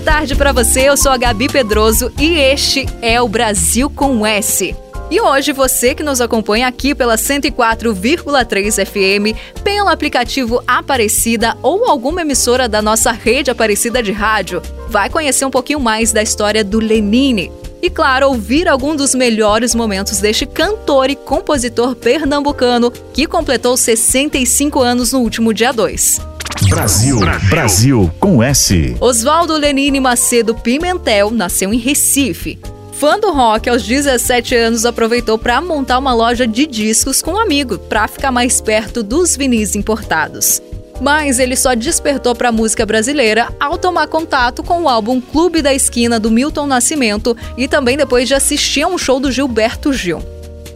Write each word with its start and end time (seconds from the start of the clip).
boa 0.00 0.12
tarde 0.14 0.34
para 0.34 0.50
você. 0.50 0.88
Eu 0.88 0.96
sou 0.96 1.12
a 1.12 1.18
Gabi 1.18 1.46
Pedroso 1.46 2.10
e 2.18 2.32
este 2.32 2.86
é 3.02 3.20
o 3.20 3.28
Brasil 3.28 3.90
com 3.90 4.24
S. 4.24 4.74
E 5.10 5.20
hoje 5.20 5.52
você 5.52 5.94
que 5.94 6.02
nos 6.02 6.22
acompanha 6.22 6.66
aqui 6.66 6.94
pela 6.94 7.16
104,3 7.16 8.86
FM, 8.86 9.36
pelo 9.62 9.90
aplicativo 9.90 10.62
Aparecida 10.66 11.54
ou 11.62 11.84
alguma 11.84 12.22
emissora 12.22 12.66
da 12.66 12.80
nossa 12.80 13.12
rede 13.12 13.50
Aparecida 13.50 14.02
de 14.02 14.10
rádio, 14.10 14.62
vai 14.88 15.10
conhecer 15.10 15.44
um 15.44 15.50
pouquinho 15.50 15.80
mais 15.80 16.12
da 16.12 16.22
história 16.22 16.64
do 16.64 16.78
Lenine. 16.78 17.52
E 17.82 17.90
claro, 17.90 18.28
ouvir 18.28 18.68
algum 18.68 18.96
dos 18.96 19.14
melhores 19.14 19.74
momentos 19.74 20.18
deste 20.18 20.46
cantor 20.46 21.10
e 21.10 21.16
compositor 21.16 21.94
pernambucano 21.94 22.90
que 23.12 23.26
completou 23.26 23.76
65 23.76 24.80
anos 24.80 25.12
no 25.12 25.20
último 25.20 25.52
dia 25.52 25.72
2. 25.72 26.29
Brasil, 26.70 27.18
Brasil 27.50 28.10
com 28.20 28.40
S. 28.40 28.96
Oswaldo 29.00 29.54
Lenine 29.54 29.98
Macedo 29.98 30.54
Pimentel 30.54 31.32
nasceu 31.32 31.74
em 31.74 31.78
Recife. 31.78 32.60
Fã 32.92 33.18
do 33.18 33.32
rock, 33.32 33.68
aos 33.68 33.82
17 33.82 34.54
anos 34.54 34.86
aproveitou 34.86 35.36
para 35.36 35.60
montar 35.60 35.98
uma 35.98 36.14
loja 36.14 36.46
de 36.46 36.68
discos 36.68 37.20
com 37.20 37.32
um 37.32 37.38
amigo, 37.40 37.76
para 37.76 38.06
ficar 38.06 38.30
mais 38.30 38.60
perto 38.60 39.02
dos 39.02 39.36
vinis 39.36 39.74
importados. 39.74 40.62
Mas 41.00 41.40
ele 41.40 41.56
só 41.56 41.74
despertou 41.74 42.36
para 42.36 42.50
a 42.50 42.52
música 42.52 42.86
brasileira 42.86 43.52
ao 43.58 43.76
tomar 43.76 44.06
contato 44.06 44.62
com 44.62 44.84
o 44.84 44.88
álbum 44.88 45.20
Clube 45.20 45.62
da 45.62 45.74
Esquina 45.74 46.20
do 46.20 46.30
Milton 46.30 46.68
Nascimento 46.68 47.36
e 47.58 47.66
também 47.66 47.96
depois 47.96 48.28
de 48.28 48.34
assistir 48.34 48.82
a 48.82 48.86
um 48.86 48.96
show 48.96 49.18
do 49.18 49.32
Gilberto 49.32 49.92
Gil. 49.92 50.22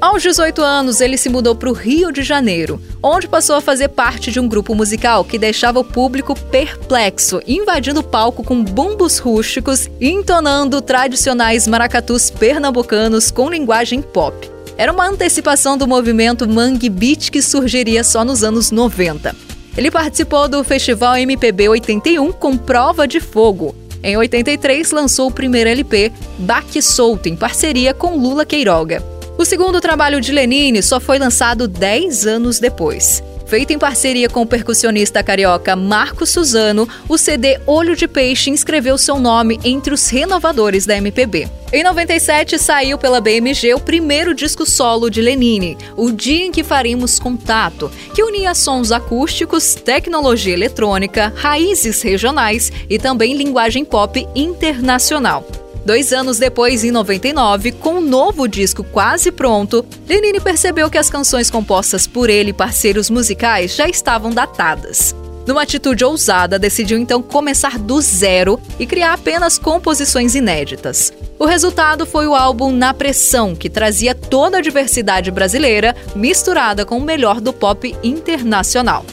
Aos 0.05 0.23
18 0.23 0.61
anos, 0.61 1.01
ele 1.01 1.17
se 1.17 1.31
mudou 1.31 1.57
para 1.57 1.71
o 1.71 1.73
Rio 1.73 2.13
de 2.13 2.23
Janeiro, 2.23 2.79
onde 3.03 3.27
passou 3.27 3.57
a 3.57 3.61
fazer 3.63 3.89
parte 3.89 4.31
de 4.31 4.39
um 4.39 4.47
grupo 4.47 4.75
musical 4.75 5.25
que 5.25 5.39
deixava 5.39 5.81
o 5.81 5.85
público 5.85 6.39
perplexo, 6.39 7.41
invadindo 7.47 8.01
o 8.01 8.05
palco 8.05 8.45
com 8.45 8.63
bumbos 8.63 9.17
rústicos 9.17 9.89
e 9.99 10.11
entonando 10.11 10.83
tradicionais 10.83 11.67
maracatus 11.67 12.29
pernambucanos 12.29 13.31
com 13.31 13.49
linguagem 13.49 14.03
pop. 14.03 14.37
Era 14.77 14.93
uma 14.93 15.09
antecipação 15.09 15.79
do 15.79 15.89
movimento 15.89 16.47
Mangue 16.47 16.91
Beat 16.91 17.31
que 17.31 17.41
surgiria 17.41 18.05
só 18.05 18.27
nos 18.27 18.45
anos 18.45 18.71
90. 18.71 19.35
Ele 19.75 19.91
participou 19.91 20.49
do 20.49 20.63
Festival 20.63 21.17
MPB 21.17 21.71
81 21.71 22.31
com 22.31 22.59
Prova 22.59 23.09
de 23.09 23.21
Fogo. 23.21 23.75
Em 24.03 24.19
83, 24.19 24.91
lançou 24.91 25.29
o 25.29 25.33
primeiro 25.33 25.71
LP, 25.71 26.13
Baque 26.41 26.83
Solto, 26.83 27.27
em 27.27 27.35
parceria 27.35 27.95
com 27.95 28.19
Lula 28.19 28.45
Queiroga. 28.45 29.14
O 29.37 29.45
segundo 29.45 29.81
trabalho 29.81 30.21
de 30.21 30.33
Lenine 30.33 30.81
só 30.81 31.01
foi 31.01 31.19
lançado 31.19 31.67
10 31.67 32.27
anos 32.27 32.61
depois. 32.61 33.23
Feito 33.47 33.73
em 33.73 33.79
parceria 33.79 34.29
com 34.29 34.43
o 34.43 34.47
percussionista 34.47 35.23
carioca 35.23 35.77
Marco 35.77 36.25
Suzano, 36.25 36.89
o 37.09 37.19
CD 37.19 37.61
Olho 37.67 37.95
de 37.95 38.09
Peixe 38.09 38.49
inscreveu 38.49 38.97
seu 38.97 39.19
nome 39.19 39.61
entre 39.65 39.93
os 39.93 40.09
renovadores 40.09 40.87
da 40.87 40.97
MPB. 40.97 41.49
Em 41.73 41.83
97 41.83 42.59
saiu 42.59 42.97
pela 42.97 43.21
BMG 43.21 43.75
o 43.75 43.81
primeiro 43.81 44.35
disco 44.35 44.65
solo 44.65 45.11
de 45.11 45.21
Lenine, 45.21 45.77
O 45.97 46.11
Dia 46.13 46.47
em 46.47 46.53
que 46.53 46.63
Faríamos 46.63 47.19
Contato, 47.19 47.91
que 48.15 48.23
unia 48.23 48.55
sons 48.55 48.93
acústicos, 48.93 49.75
tecnologia 49.75 50.55
eletrônica, 50.55 51.33
raízes 51.37 52.01
regionais 52.03 52.73
e 52.89 52.99
também 52.99 53.37
linguagem 53.37 53.85
pop 53.85 54.27
internacional. 54.35 55.45
Dois 55.85 56.15
anos 56.15 56.39
depois, 56.39 56.83
em 56.83 56.91
99, 56.91 57.73
com 57.73 57.97
um 57.97 58.01
novo 58.01 58.49
disco 58.49 58.83
quase 58.83 59.31
pronto, 59.31 59.85
Lenine 60.09 60.41
percebeu 60.41 60.89
que 60.89 60.97
as 60.97 61.11
canções 61.11 61.51
compostas 61.51 62.07
por 62.07 62.31
ele 62.31 62.51
e 62.51 62.55
parceiros 62.55 63.11
musicais 63.11 63.77
já 63.77 63.87
estavam 63.87 64.31
datadas. 64.31 65.15
Numa 65.47 65.61
atitude 65.61 66.03
ousada, 66.03 66.59
decidiu 66.59 66.97
então 66.97 67.21
começar 67.21 67.79
do 67.79 68.01
zero 68.01 68.59
e 68.79 68.87
criar 68.87 69.13
apenas 69.13 69.59
composições 69.59 70.35
inéditas. 70.35 71.13
O 71.39 71.45
resultado 71.45 72.07
foi 72.07 72.27
o 72.27 72.35
álbum 72.35 72.73
Na 72.73 72.95
Pressão, 72.95 73.55
que 73.55 73.69
trazia 73.69 74.15
toda 74.15 74.59
a 74.59 74.63
diversidade 74.63 75.31
brasileira 75.31 75.95
misturada 76.17 76.87
com 76.87 76.97
o 76.97 77.05
melhor 77.05 77.43
do 77.43 77.53
pop 77.53 77.95
internacional. 78.03 79.05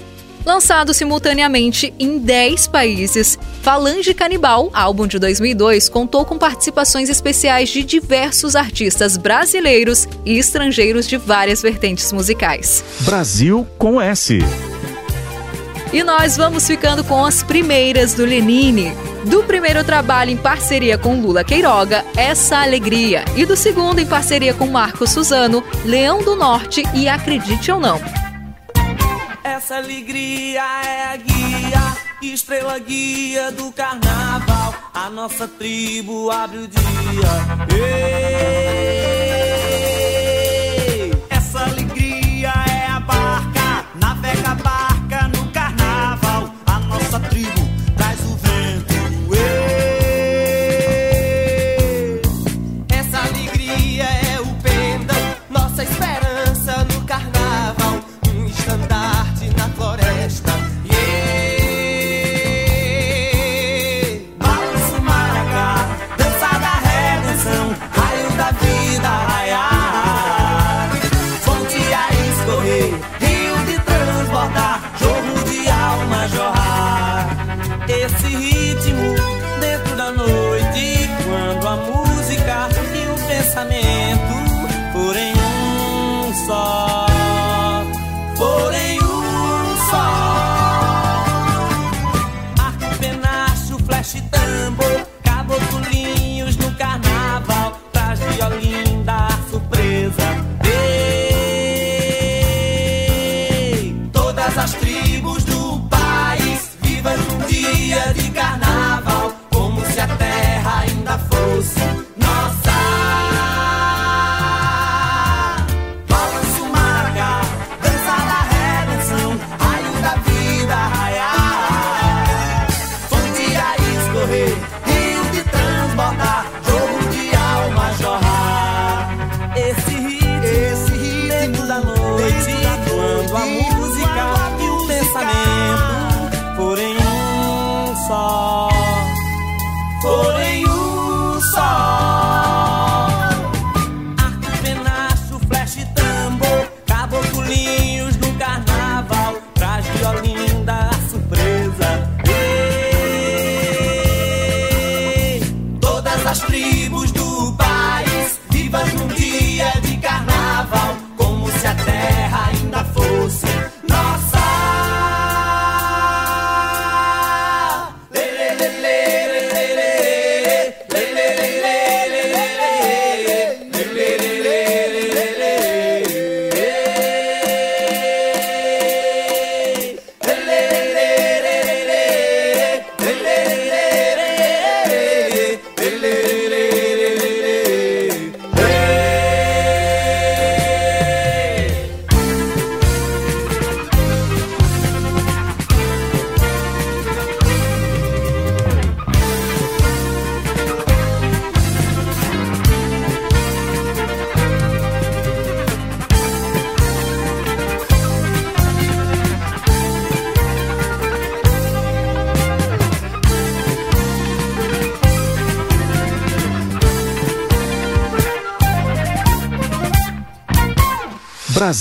Lançado 0.45 0.93
simultaneamente 0.93 1.93
em 1.99 2.17
10 2.17 2.67
países, 2.67 3.37
Falange 3.61 4.13
Canibal, 4.13 4.69
álbum 4.73 5.05
de 5.05 5.19
2002, 5.19 5.87
contou 5.87 6.25
com 6.25 6.37
participações 6.37 7.09
especiais 7.09 7.69
de 7.69 7.83
diversos 7.83 8.55
artistas 8.55 9.17
brasileiros 9.17 10.07
e 10.25 10.37
estrangeiros 10.37 11.07
de 11.07 11.17
várias 11.17 11.61
vertentes 11.61 12.11
musicais. 12.11 12.83
Brasil 13.01 13.67
com 13.77 14.01
S. 14.01 14.39
E 15.93 16.03
nós 16.03 16.37
vamos 16.37 16.65
ficando 16.65 17.03
com 17.03 17.23
as 17.25 17.43
primeiras 17.43 18.13
do 18.13 18.25
Lenine. 18.25 18.93
Do 19.25 19.43
primeiro 19.43 19.83
trabalho 19.83 20.31
em 20.31 20.37
parceria 20.37 20.97
com 20.97 21.21
Lula 21.21 21.43
Queiroga, 21.43 22.03
Essa 22.15 22.61
Alegria. 22.61 23.23
E 23.35 23.45
do 23.45 23.55
segundo 23.55 23.99
em 23.99 24.05
parceria 24.05 24.53
com 24.53 24.65
Marco 24.65 25.05
Suzano, 25.05 25.63
Leão 25.85 26.23
do 26.23 26.35
Norte 26.35 26.81
e 26.95 27.07
Acredite 27.07 27.71
ou 27.71 27.79
Não. 27.79 27.99
Essa 29.43 29.77
alegria 29.77 30.61
é 30.61 31.13
a 31.13 31.15
guia, 31.15 31.97
estrela 32.21 32.77
guia 32.77 33.51
do 33.51 33.71
carnaval. 33.71 34.75
A 34.93 35.09
nossa 35.09 35.47
tribo 35.47 36.29
abre 36.29 36.59
o 36.59 36.67
dia. 36.67 36.81
Ei, 37.73 38.21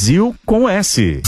Brasil 0.00 0.34
com 0.46 0.66
S. 0.66 1.20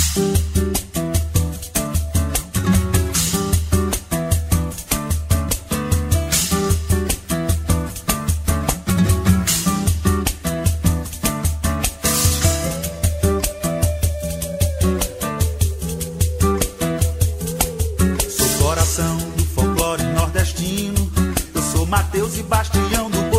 Sou 18.30 18.66
coração 18.66 19.18
do 19.36 19.44
folclore 19.54 20.02
nordestino. 20.02 21.12
Eu 21.54 21.62
sou 21.62 21.86
Mateus 21.86 22.38
e 22.38 22.42
Bastião 22.42 23.10
do 23.10 23.31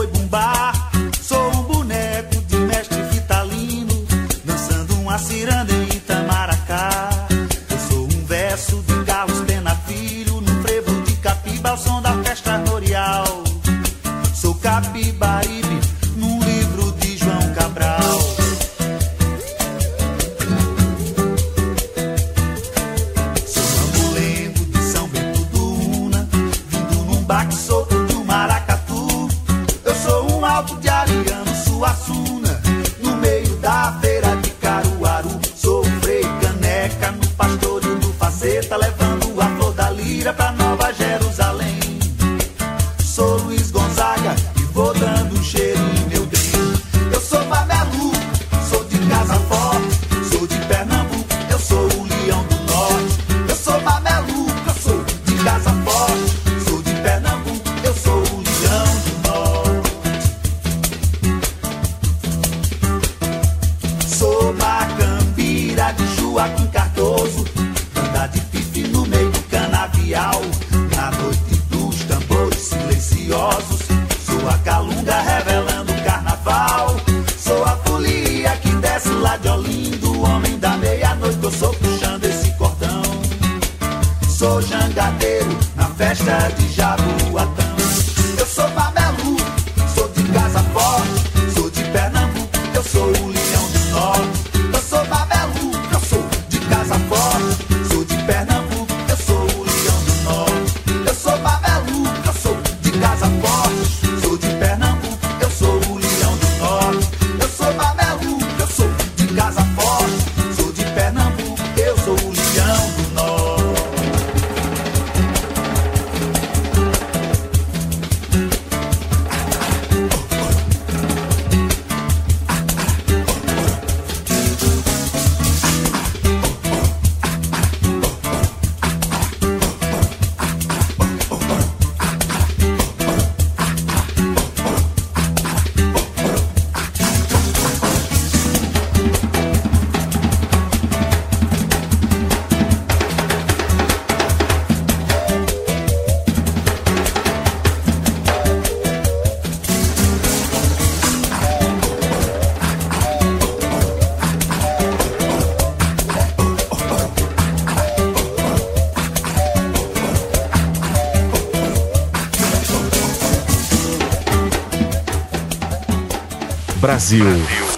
Brasil 167.03 167.25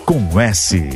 com 0.05 0.39
S. 0.39 0.94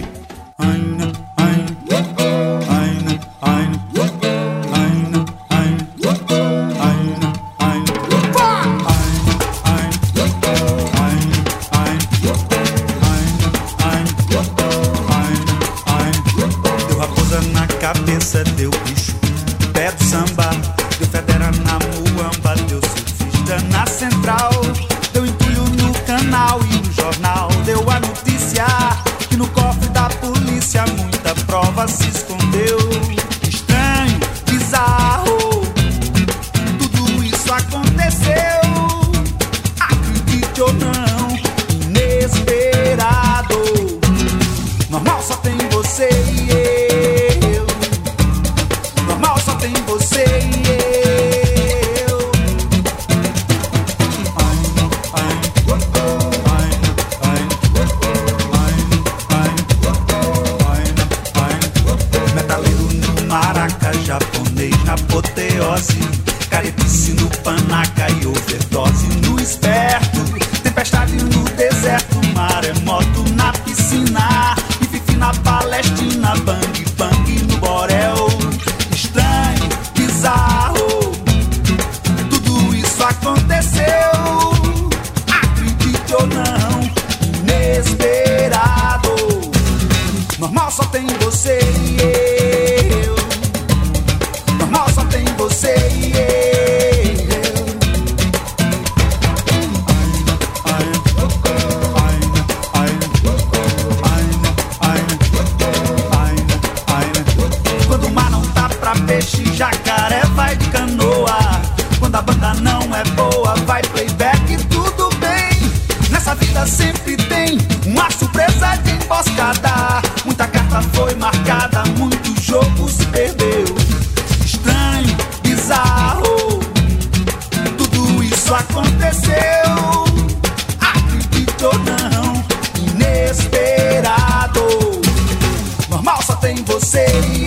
say. 136.90 137.39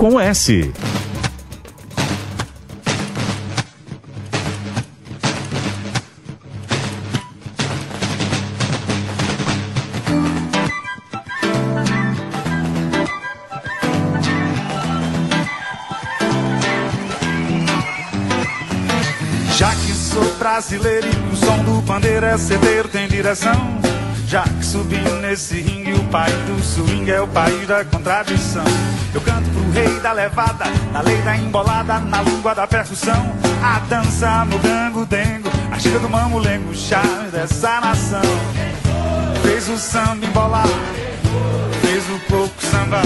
Com 0.00 0.18
S. 0.18 0.72
Já 19.54 19.70
que 19.74 19.92
sou 19.92 20.24
brasileiro 20.38 21.06
e 21.06 21.34
o 21.34 21.36
som 21.36 21.62
do 21.62 21.82
pandeiro 21.82 22.24
é 22.24 22.38
certeiro, 22.38 22.88
tem 22.88 23.06
direção. 23.06 23.52
Já 24.26 24.44
que 24.44 24.64
subi 24.64 24.96
nesse 25.20 25.60
ringue, 25.60 25.92
o 25.92 26.04
país 26.04 26.34
do 26.46 26.58
swing 26.62 27.10
é 27.10 27.20
o 27.20 27.28
país 27.28 27.68
da 27.68 27.84
contradição. 27.84 28.64
Eu 29.12 29.20
canto 29.20 29.50
pro 29.50 29.70
rei 29.72 29.98
da 30.00 30.12
levada, 30.12 30.66
na 30.92 31.00
lei 31.00 31.16
da 31.22 31.36
embolada, 31.36 31.98
na 31.98 32.22
língua 32.22 32.54
da 32.54 32.66
percussão. 32.66 33.34
A 33.62 33.80
dança 33.80 34.44
no 34.44 34.58
gango 34.58 35.04
dengo, 35.04 35.50
a 35.70 35.78
gira 35.78 35.98
do 35.98 36.08
mamulengo, 36.08 36.70
o 36.70 36.74
charme 36.74 37.28
dessa 37.30 37.80
nação. 37.80 38.22
Fez 39.42 39.68
o 39.68 39.76
samba 39.76 40.24
embolar, 40.24 40.68
fez 41.82 42.04
o 42.08 42.18
coco 42.28 42.54
samba, 42.60 43.02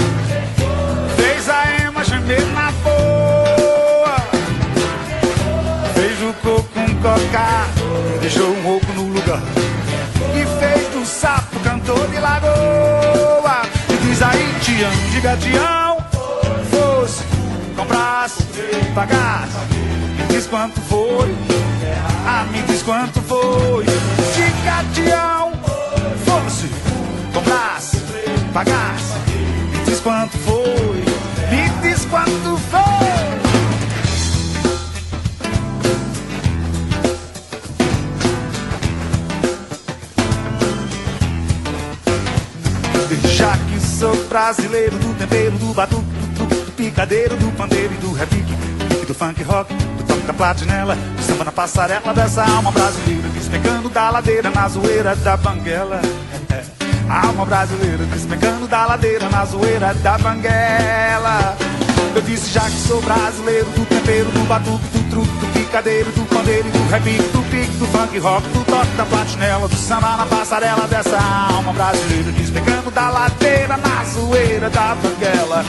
fez 1.15 1.49
a 1.49 1.83
ema 1.83 2.03
gemer 2.03 2.45
na 2.53 2.71
boa. 2.83 4.15
Fez 5.95 6.21
o 6.21 6.33
coco 6.35 6.79
um 6.79 6.95
cocar, 7.01 7.67
deixou 8.21 8.47
um 8.47 8.77
oco 8.77 8.93
no 8.93 9.07
lugar. 9.07 9.41
E 10.35 10.59
fez 10.59 10.87
do 10.93 11.05
sapo 11.05 11.59
cantor 11.61 12.07
de 12.09 12.19
lagoa. 12.19 13.63
E 13.89 13.97
diz 14.05 14.21
aí, 14.21 14.55
Tião, 14.61 14.91
diga 15.11 15.37
Tião, 15.37 15.84
comprasse, 18.25 18.43
pagasse. 18.93 19.57
Me 20.17 20.25
diz 20.27 20.47
quanto 20.47 20.79
foi, 20.81 21.35
ah, 22.25 22.45
me 22.51 22.61
diz 22.63 22.81
quanto 22.81 23.21
foi. 23.21 23.85
Diga 24.35 24.83
Tião, 24.93 25.51
fosse, 26.25 26.69
comprasse, 27.33 27.97
pagasse. 28.53 29.13
Me 29.71 29.85
diz 29.85 29.99
quanto 29.99 30.37
foi, 30.39 31.03
me 31.51 31.69
diz 31.81 32.05
quanto 32.05 32.57
foi. 32.71 33.05
Já 43.35 43.57
que 43.57 43.79
sou 43.79 44.15
brasileiro 44.27 44.97
do 44.97 45.13
tempero, 45.15 45.57
do 45.57 45.73
batuque, 45.73 46.14
picadeiro, 46.75 47.35
do 47.37 47.51
pandeiro 47.55 47.93
e 47.93 47.97
do 47.97 48.11
repique, 48.11 48.53
do 49.07 49.13
funk 49.13 49.41
rock, 49.43 49.73
do 49.73 50.03
toque 50.03 50.21
da 50.21 50.33
platinela, 50.33 50.95
do 50.95 51.23
samba 51.23 51.45
na 51.45 51.51
passarela 51.51 52.13
dessa 52.13 52.43
alma 52.43 52.71
brasileira, 52.71 53.29
despencando 53.29 53.89
da 53.89 54.09
ladeira 54.09 54.49
na 54.49 54.67
zoeira 54.67 55.15
da 55.15 55.37
banguela. 55.37 56.01
Alma 57.07 57.45
brasileira 57.45 58.03
despencando 58.05 58.67
da 58.67 58.85
ladeira 58.85 59.29
na 59.29 59.45
zoeira 59.45 59.93
da 59.93 60.17
banguela. 60.17 61.55
Eu 62.15 62.21
disse 62.21 62.51
já 62.51 62.61
que 62.61 62.77
sou 62.87 63.01
brasileiro 63.01 63.67
do 63.71 63.85
tempero, 63.85 64.31
do 64.31 64.47
batuque, 64.47 64.85
do 64.97 65.04
truque, 65.15 65.31
do 65.37 65.47
picadeiro, 65.53 66.11
do 66.11 66.25
pandeiro, 66.25 66.69
do 66.69 66.89
repique, 66.91 67.29
do 67.29 67.41
pique, 67.49 67.77
do 67.77 67.87
funk 67.87 68.19
rock, 68.19 68.47
do 68.49 68.65
toque 68.65 68.95
da 68.97 69.05
platinela, 69.05 69.67
do 69.67 69.75
samba 69.75 70.17
na 70.17 70.25
passarela 70.25 70.87
dessa 70.87 71.17
alma 71.17 71.71
brasileira, 71.71 72.31
despencando 72.33 72.91
da 72.91 73.09
ladeira 73.09 73.77
na 73.77 74.03
zoeira 74.03 74.69
da 74.69 74.95
banguela. 74.95 75.63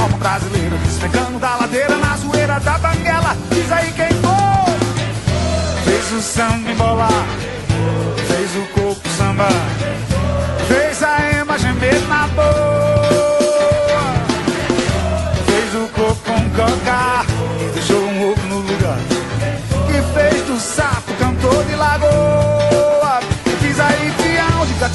Alma 0.00 0.16
brasileira, 0.16 0.76
despencando 0.78 1.38
da 1.38 1.56
ladeira 1.56 1.96
na 1.98 2.16
zoeira 2.16 2.58
da 2.60 2.78
banguela. 2.78 3.36
Diz 3.50 3.70
aí 3.70 3.92
quem 3.92 4.08
foi? 4.08 4.78
Fez 5.84 6.12
o 6.12 6.22
samba 6.22 6.70
embolar, 6.70 7.26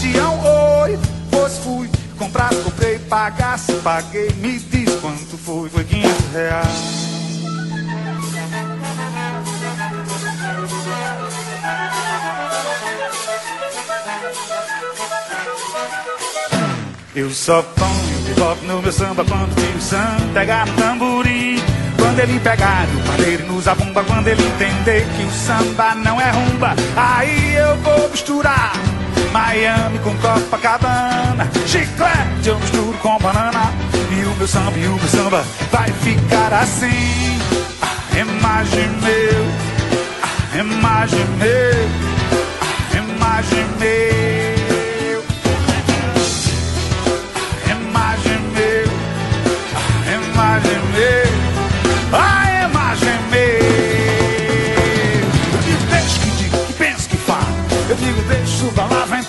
Tião, 0.03 0.12
diga 0.12 0.12
Tião, 0.12 0.39
oi. 0.81 1.00
Fosse, 1.31 1.60
fui, 1.62 1.89
comprasse, 2.17 2.57
comprei, 2.57 3.00
pagasse, 3.00 3.74
paguei. 3.75 4.29
Me 4.38 4.60
diz 4.60 4.95
quanto 5.00 5.38
foi, 5.38 5.69
foi 5.69 5.83
500 5.83 6.33
reais. 6.33 7.03
Eu 17.15 17.29
só 17.29 17.62
ponho 17.62 18.24
bebop 18.25 18.65
no 18.65 18.81
meu 18.81 18.91
samba 18.91 19.24
quando 19.24 19.55
tio 19.55 19.79
Sam 19.79 20.17
pegar 20.33 20.65
no 20.65 20.74
tamborim. 20.74 21.57
Quando 21.95 22.19
ele 22.19 22.39
pegar 22.39 22.88
no 22.88 23.00
pandeiro 23.01 23.45
nos 23.45 23.67
abumba, 23.67 24.03
quando 24.03 24.27
ele 24.27 24.43
entender 24.43 25.05
que 25.15 25.24
o 25.24 25.31
samba 25.31 25.95
não 25.95 26.19
é 26.19 26.31
rumba, 26.31 26.75
aí 26.95 27.55
eu 27.55 27.77
vou 27.77 28.10
misturar 28.10 28.74
Miami 29.33 29.97
com 29.99 30.15
Copacabana, 30.17 31.49
chiclete 31.65 32.47
eu 32.47 32.59
misturo 32.59 32.95
com 32.99 33.17
banana. 33.17 33.73
E 34.11 34.25
o 34.25 34.35
meu 34.35 34.47
samba, 34.47 34.77
e 34.77 34.85
o 34.85 34.95
meu 34.95 35.07
samba 35.07 35.43
vai 35.71 35.89
ficar 35.89 36.53
assim. 36.53 37.39
A 37.81 38.19
imagem 38.19 38.87
meu, 39.01 39.45
a 40.21 40.57
imagem 40.59 41.25
meu, 41.39 41.89
a 42.91 42.97
imagem 42.97 43.65
meu. 43.79 44.13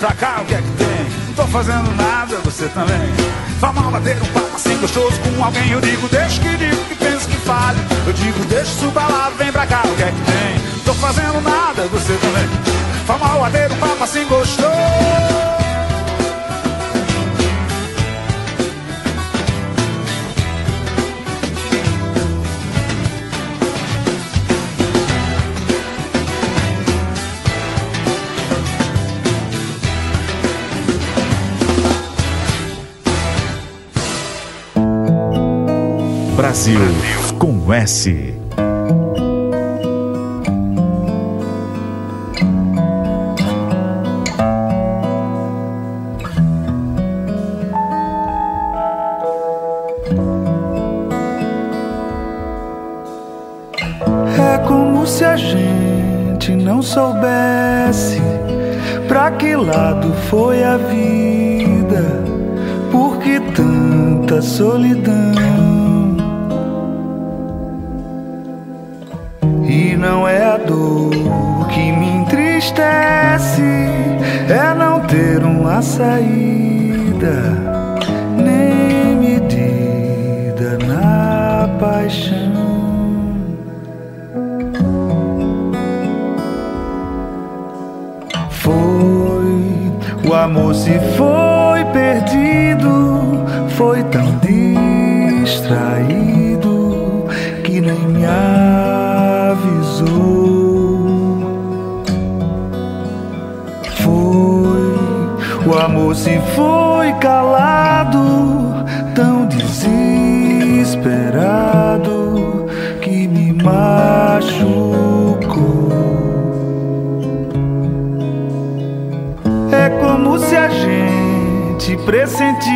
Pra 0.05 0.13
cá, 0.13 0.43
o 0.43 0.45
que 0.45 0.55
é 0.55 0.59
que 0.59 0.71
tem? 0.73 1.27
Não 1.29 1.35
tô 1.35 1.47
fazendo 1.47 1.97
nada, 1.97 2.37
você 2.45 2.69
também. 2.69 3.15
Vamos 3.59 3.83
mal 3.83 3.91
bater 3.91 4.21
um 4.21 4.27
papo 4.27 4.55
assim 4.55 4.77
gostoso 4.77 5.19
com 5.21 5.43
alguém. 5.43 5.71
Eu 5.71 5.81
digo, 5.81 6.07
deixa 6.09 6.41
que 6.43 6.57
diga, 6.59 6.77
que 6.77 6.95
pensa 6.95 7.27
que 7.27 7.37
fale. 7.39 7.79
Eu 8.07 8.13
digo, 8.13 8.45
deixa 8.45 8.71
suba 8.81 9.01
lá, 9.01 9.31
vem 9.39 9.51
pra 9.51 9.67
cá, 9.67 9.83
o 9.87 9.97
que 9.97 10.03
é 10.03 10.13
que 10.13 10.21
tem? 10.31 10.77
Não 10.77 10.85
tô 10.85 10.95
fazendo 10.95 11.41
nada, 11.41 11.87
você 11.87 12.13
também. 12.15 12.49
Vamos 13.07 13.23
mal 13.27 13.41
bater 13.41 13.73
um 13.73 13.77
papo 13.77 14.05
assim 14.05 14.27
gostoso. 14.27 15.64
Brasil 36.65 36.81
com 37.39 37.71
S. 37.75 38.34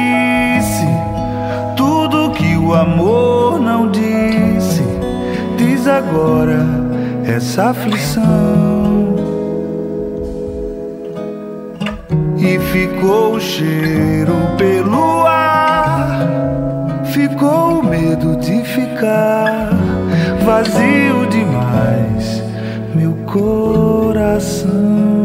pressentisse 0.09 0.87
tudo 1.77 2.31
que 2.33 2.57
o 2.57 2.75
amor 2.75 3.61
não 3.61 3.91
disse. 3.91 4.83
Diz 5.57 5.87
agora 5.87 6.65
essa 7.25 7.71
aflição. 7.71 9.17
e 12.41 12.59
ficou 12.59 13.35
o 13.35 13.41
cheiro 13.41 14.35
pelo 14.57 15.27
ar. 15.27 16.27
Ficou 17.13 17.81
o 17.81 17.85
medo 17.85 18.37
de 18.37 18.63
ficar 18.63 19.71
vazio 20.45 21.27
demais, 21.29 22.43
meu 22.95 23.13
coração. 23.27 25.18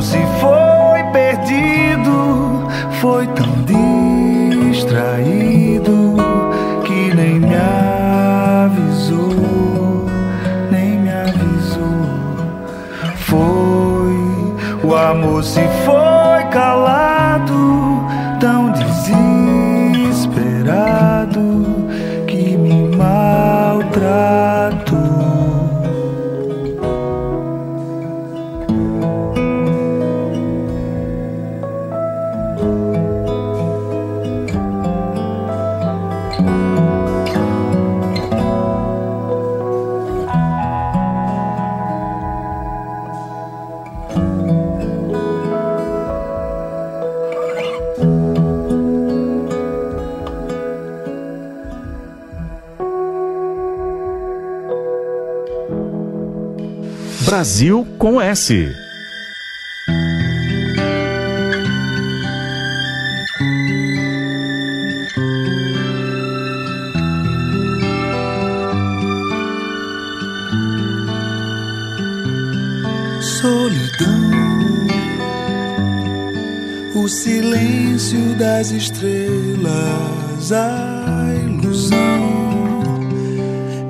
Se 0.00 0.24
foi 0.40 1.02
perdido, 1.12 2.68
foi 3.00 3.26
tão 3.26 3.58
distraído 4.78 6.14
que 6.84 7.12
nem 7.14 7.40
me 7.40 7.56
avisou, 8.64 10.06
nem 10.70 11.00
me 11.00 11.10
avisou. 11.10 12.06
Foi 13.16 14.14
o 14.84 14.94
amor 14.94 15.42
se 15.42 15.66
foi 15.84 16.44
calado, 16.52 18.06
tão 18.40 18.70
desesperado 18.70 21.66
que 22.26 22.56
me 22.56 22.96
maltratou. 22.96 24.37
Brasil 57.38 57.86
com 57.98 58.20
S. 58.20 58.74
Solidão, 73.20 74.30
o 76.96 77.06
silêncio 77.06 78.34
das 78.36 78.72
estrelas, 78.72 80.50
a 80.50 81.28
ilusão. 81.46 81.98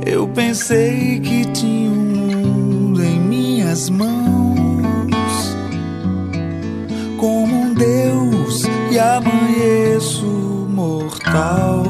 Eu 0.05 0.29
pensei 0.29 1.19
que 1.21 1.51
tinha 1.53 1.88
mãos 3.91 5.57
como 7.19 7.55
um 7.55 7.75
Deus 7.75 8.65
e 8.91 8.99
amanheço 8.99 10.27
mortal. 10.69 11.85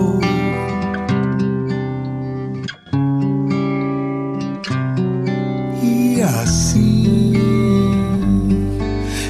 E 5.83 6.23
assim, 6.23 7.33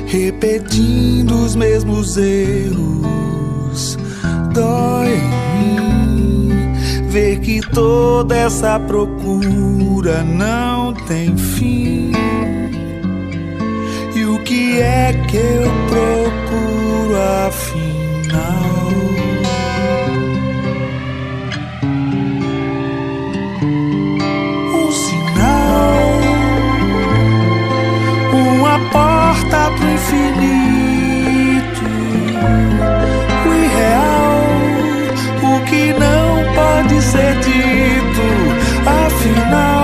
repetindo 0.06 1.44
os 1.44 1.56
mesmos 1.56 2.16
erros, 2.16 3.98
dói 4.54 5.20
ver 7.08 7.40
que 7.40 7.60
toda 7.60 8.36
essa 8.36 8.78
procura 8.78 10.22
não 10.22 10.94
tem 10.94 11.36
fim 11.36 12.12
é 14.80 15.12
que 15.26 15.36
eu 15.36 15.70
procuro 15.88 17.16
afinal? 17.46 18.78
Um 24.74 24.92
sinal, 24.92 26.08
uma 28.32 28.78
porta 28.90 29.70
pro 29.76 29.88
infinito, 29.90 31.84
o 33.46 33.54
irreal, 33.54 34.40
o 35.42 35.64
que 35.64 35.92
não 35.94 36.30
pode 36.54 37.02
ser 37.02 37.34
dito, 37.40 38.26
afinal, 38.86 39.77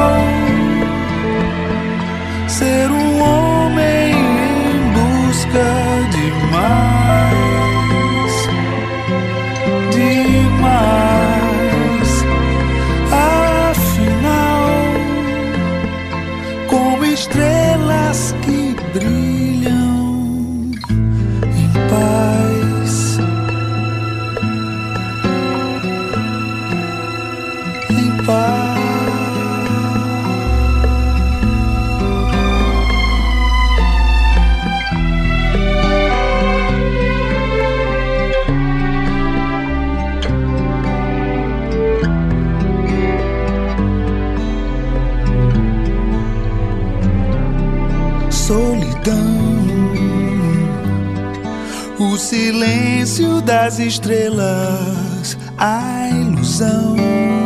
o 52.15 52.17
silêncio 52.17 53.41
das 53.41 53.81
estrelas, 53.81 55.37
a 55.59 56.09
ilusão. 56.11 57.44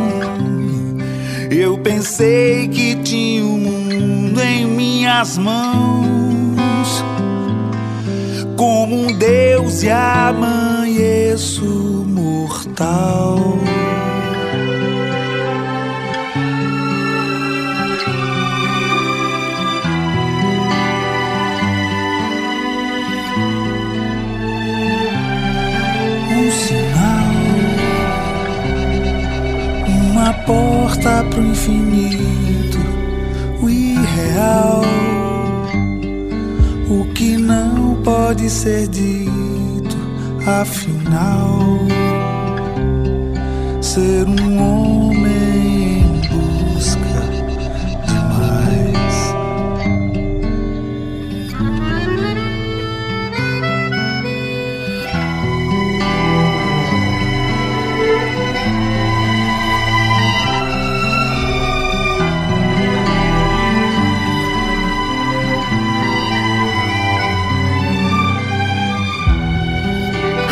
Eu 1.61 1.77
pensei 1.77 2.69
que 2.69 2.95
tinha 3.03 3.43
o 3.43 3.57
mundo 3.57 4.39
em 4.39 4.65
minhas 4.65 5.37
mãos, 5.37 7.03
como 8.55 8.95
um 8.95 9.07
deus 9.07 9.83
e 9.83 9.89
amanheço 9.89 11.65
mortal. 12.07 13.57
Porta 30.99 31.23
pro 31.29 31.41
infinito, 31.41 32.77
o 33.61 33.69
irreal. 33.69 34.81
O 36.89 37.05
que 37.13 37.37
não 37.37 37.95
pode 38.03 38.49
ser 38.49 38.87
dito, 38.87 39.97
afinal, 40.45 41.79
ser 43.81 44.25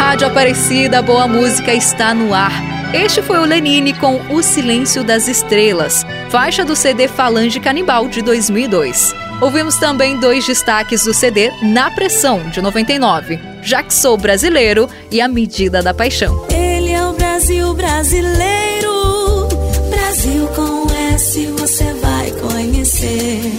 Rádio 0.07 0.27
Aparecida, 0.27 1.01
boa 1.01 1.27
música 1.27 1.73
está 1.73 2.13
no 2.13 2.33
ar. 2.33 2.53
Este 2.93 3.21
foi 3.21 3.39
o 3.39 3.45
Lenine 3.45 3.91
com 3.91 4.15
O 4.33 4.41
Silêncio 4.41 5.03
das 5.03 5.27
Estrelas, 5.27 6.05
faixa 6.29 6.63
do 6.63 6.77
CD 6.77 7.09
Falange 7.09 7.59
Canibal 7.59 8.07
de 8.07 8.21
2002. 8.21 9.13
Ouvimos 9.41 9.75
também 9.75 10.17
dois 10.17 10.47
destaques 10.47 11.03
do 11.03 11.13
CD 11.13 11.51
Na 11.61 11.91
Pressão, 11.91 12.49
de 12.49 12.61
99, 12.61 13.37
Já 13.61 13.83
que 13.83 13.93
Sou 13.93 14.17
Brasileiro 14.17 14.89
e 15.11 15.19
A 15.19 15.27
Medida 15.27 15.83
da 15.83 15.93
Paixão. 15.93 16.47
Ele 16.49 16.93
é 16.93 17.05
o 17.05 17.11
Brasil 17.11 17.73
brasileiro, 17.73 19.49
Brasil 19.89 20.47
com 20.55 20.87
S 21.15 21.47
você 21.47 21.93
vai 21.95 22.31
conhecer. 22.31 23.56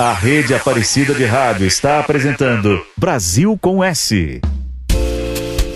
A 0.00 0.12
Rede 0.12 0.54
Aparecida 0.54 1.12
de 1.12 1.24
Rádio 1.24 1.66
está 1.66 1.98
apresentando 1.98 2.80
Brasil 2.96 3.58
com 3.60 3.82
S. 3.82 4.40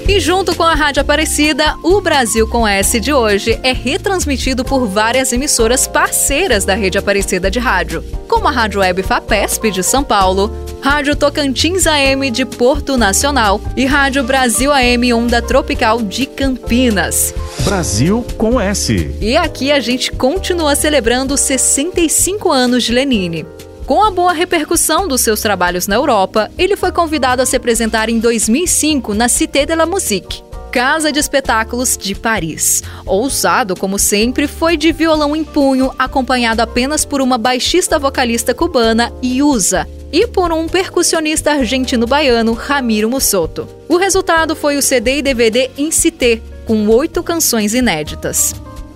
E 0.09 0.21
junto 0.21 0.55
com 0.55 0.63
a 0.63 0.77
Rádio 0.77 1.03
Aparecida, 1.03 1.77
o 1.83 2.01
Brasil 2.01 2.47
com 2.47 2.65
S 2.65 3.01
de 3.01 3.13
hoje 3.13 3.59
é 3.65 3.73
retransmitido 3.73 4.65
por 4.65 4.87
várias 4.87 5.33
emissoras 5.33 5.89
parceiras 5.89 6.65
da 6.65 6.73
Rede 6.73 6.99
Aparecida 6.99 7.51
de 7.51 7.59
Rádio, 7.59 8.05
como 8.29 8.47
a 8.47 8.53
Rádio 8.53 8.79
Web 8.79 9.03
FAPESP 9.03 9.73
de 9.73 9.83
São 9.83 10.05
Paulo, 10.05 10.53
Rádio 10.81 11.17
Tocantins 11.17 11.89
AM 11.89 12.31
de 12.31 12.45
Porto 12.45 12.97
Nacional 12.97 13.61
e 13.77 13.87
Rádio 13.87 14.23
Brasil 14.23 14.73
AM 14.73 15.13
Onda 15.13 15.43
Tropical 15.43 16.01
de 16.01 16.27
Campinas. 16.27 17.35
Brasil 17.65 18.25
com 18.39 18.61
S. 18.61 19.17
E 19.21 19.37
aqui 19.37 19.73
a 19.73 19.81
gente 19.81 20.13
continua 20.13 20.77
celebrando 20.77 21.37
65 21.37 22.53
anos 22.53 22.85
de 22.85 22.93
Lenine. 22.93 23.45
Com 23.87 24.05
a 24.05 24.11
boa 24.12 24.33
repercussão 24.33 25.09
dos 25.09 25.23
seus 25.23 25.40
trabalhos 25.40 25.88
na 25.88 25.97
Europa, 25.97 26.51
ele 26.57 26.77
foi 26.77 26.92
convidado 26.92 27.42
a 27.42 27.47
se 27.47 27.57
apresentar 27.57 28.09
em 28.09 28.21
2005 28.21 29.12
na 29.12 29.29
Cité 29.29 29.66
de 29.66 29.75
la 29.75 29.85
Musique, 29.85 30.40
Casa 30.71 31.11
de 31.11 31.18
Espetáculos 31.18 31.97
de 31.97 32.14
Paris. 32.14 32.83
Ousado, 33.05 33.75
como 33.75 33.99
sempre, 33.99 34.47
foi 34.47 34.77
de 34.77 34.92
violão 34.92 35.35
em 35.35 35.42
punho, 35.42 35.90
acompanhado 35.99 36.62
apenas 36.62 37.05
por 37.05 37.21
uma 37.21 37.37
baixista 37.37 37.99
vocalista 37.99 38.55
cubana, 38.55 39.12
Yusa, 39.23 39.88
e 40.12 40.29
por 40.29 40.53
um 40.53 40.68
percussionista 40.68 41.51
argentino-baiano, 41.51 42.53
Ramiro 42.53 43.11
Mussoto. 43.11 43.66
O 43.88 43.97
resultado 43.97 44.55
foi 44.55 44.77
o 44.77 44.83
CD 44.83 45.18
e 45.18 45.23
DVD 45.23 45.71
em 45.77 45.90
Cité, 45.90 46.40
com 46.66 46.87
oito 46.88 47.21
canções 47.23 47.75
inéditas. 47.75 48.55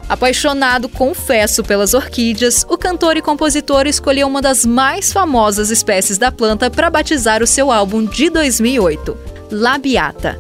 Apaixonado, 0.08 0.88
confesso, 0.88 1.64
pelas 1.64 1.92
orquídeas, 1.92 2.64
o 2.68 2.78
cantor 2.78 3.16
e 3.16 3.22
compositor 3.22 3.86
escolheu 3.88 4.28
uma 4.28 4.40
das 4.40 4.64
mais 4.64 5.12
famosas 5.12 5.70
espécies 5.70 6.16
da 6.16 6.30
planta 6.30 6.70
para 6.70 6.88
batizar 6.88 7.42
o 7.42 7.46
seu 7.46 7.72
álbum 7.72 8.04
de 8.04 8.30
2008, 8.30 9.16
Labiata. 9.50 10.38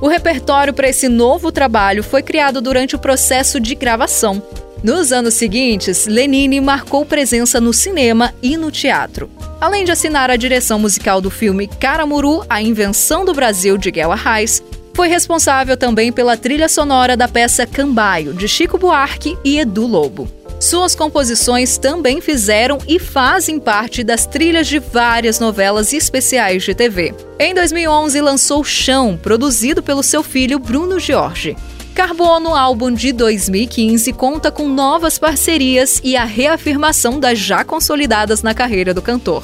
O 0.00 0.08
repertório 0.08 0.72
para 0.72 0.88
esse 0.88 1.08
novo 1.08 1.52
trabalho 1.52 2.02
foi 2.02 2.22
criado 2.22 2.60
durante 2.60 2.96
o 2.96 2.98
processo 2.98 3.60
de 3.60 3.74
gravação. 3.74 4.42
Nos 4.82 5.12
anos 5.12 5.34
seguintes, 5.34 6.06
Lenine 6.06 6.60
marcou 6.60 7.04
presença 7.04 7.60
no 7.60 7.72
cinema 7.72 8.34
e 8.42 8.56
no 8.56 8.70
teatro. 8.70 9.30
Além 9.60 9.84
de 9.84 9.92
assinar 9.92 10.28
a 10.28 10.36
direção 10.36 10.78
musical 10.78 11.20
do 11.20 11.30
filme 11.30 11.68
Caramuru, 11.68 12.44
A 12.50 12.60
Invenção 12.60 13.24
do 13.24 13.32
Brasil 13.32 13.78
de 13.78 13.92
Guelra 13.92 14.16
Reis, 14.16 14.60
foi 14.94 15.08
responsável 15.08 15.76
também 15.76 16.12
pela 16.12 16.36
trilha 16.36 16.68
sonora 16.68 17.16
da 17.16 17.26
peça 17.28 17.66
Cambaio, 17.66 18.34
de 18.34 18.46
Chico 18.46 18.78
Buarque 18.78 19.36
e 19.44 19.58
Edu 19.58 19.86
Lobo. 19.86 20.28
Suas 20.60 20.94
composições 20.94 21.76
também 21.76 22.20
fizeram 22.20 22.78
e 22.86 22.98
fazem 22.98 23.58
parte 23.58 24.04
das 24.04 24.26
trilhas 24.26 24.68
de 24.68 24.78
várias 24.78 25.40
novelas 25.40 25.92
especiais 25.92 26.62
de 26.62 26.72
TV. 26.72 27.12
Em 27.36 27.52
2011, 27.52 28.20
lançou 28.20 28.62
Chão, 28.62 29.18
produzido 29.20 29.82
pelo 29.82 30.04
seu 30.04 30.22
filho 30.22 30.60
Bruno 30.60 31.00
Jorge. 31.00 31.56
Carbono, 31.96 32.54
álbum 32.54 32.92
de 32.92 33.12
2015, 33.12 34.12
conta 34.12 34.52
com 34.52 34.68
novas 34.68 35.18
parcerias 35.18 36.00
e 36.04 36.16
a 36.16 36.24
reafirmação 36.24 37.18
das 37.18 37.38
já 37.38 37.64
consolidadas 37.64 38.40
na 38.40 38.54
carreira 38.54 38.94
do 38.94 39.02
cantor. 39.02 39.42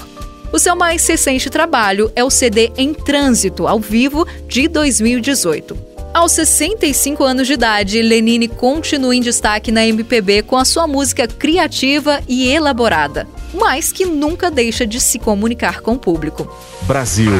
O 0.50 0.58
seu 0.58 0.74
mais 0.74 1.06
recente 1.06 1.50
trabalho 1.50 2.10
é 2.16 2.24
o 2.24 2.30
CD 2.30 2.72
Em 2.76 2.94
Trânsito, 2.94 3.66
ao 3.66 3.78
vivo, 3.78 4.26
de 4.46 4.66
2018. 4.66 5.76
Aos 6.14 6.32
65 6.32 7.22
anos 7.22 7.46
de 7.46 7.52
idade, 7.52 8.00
Lenine 8.00 8.48
continua 8.48 9.14
em 9.14 9.20
destaque 9.20 9.70
na 9.70 9.86
MPB 9.86 10.42
com 10.42 10.56
a 10.56 10.64
sua 10.64 10.86
música 10.86 11.28
criativa 11.28 12.22
e 12.26 12.48
elaborada, 12.48 13.28
mas 13.52 13.92
que 13.92 14.06
nunca 14.06 14.50
deixa 14.50 14.86
de 14.86 14.98
se 15.00 15.18
comunicar 15.18 15.82
com 15.82 15.92
o 15.92 15.98
público. 15.98 16.50
Brasil 16.82 17.30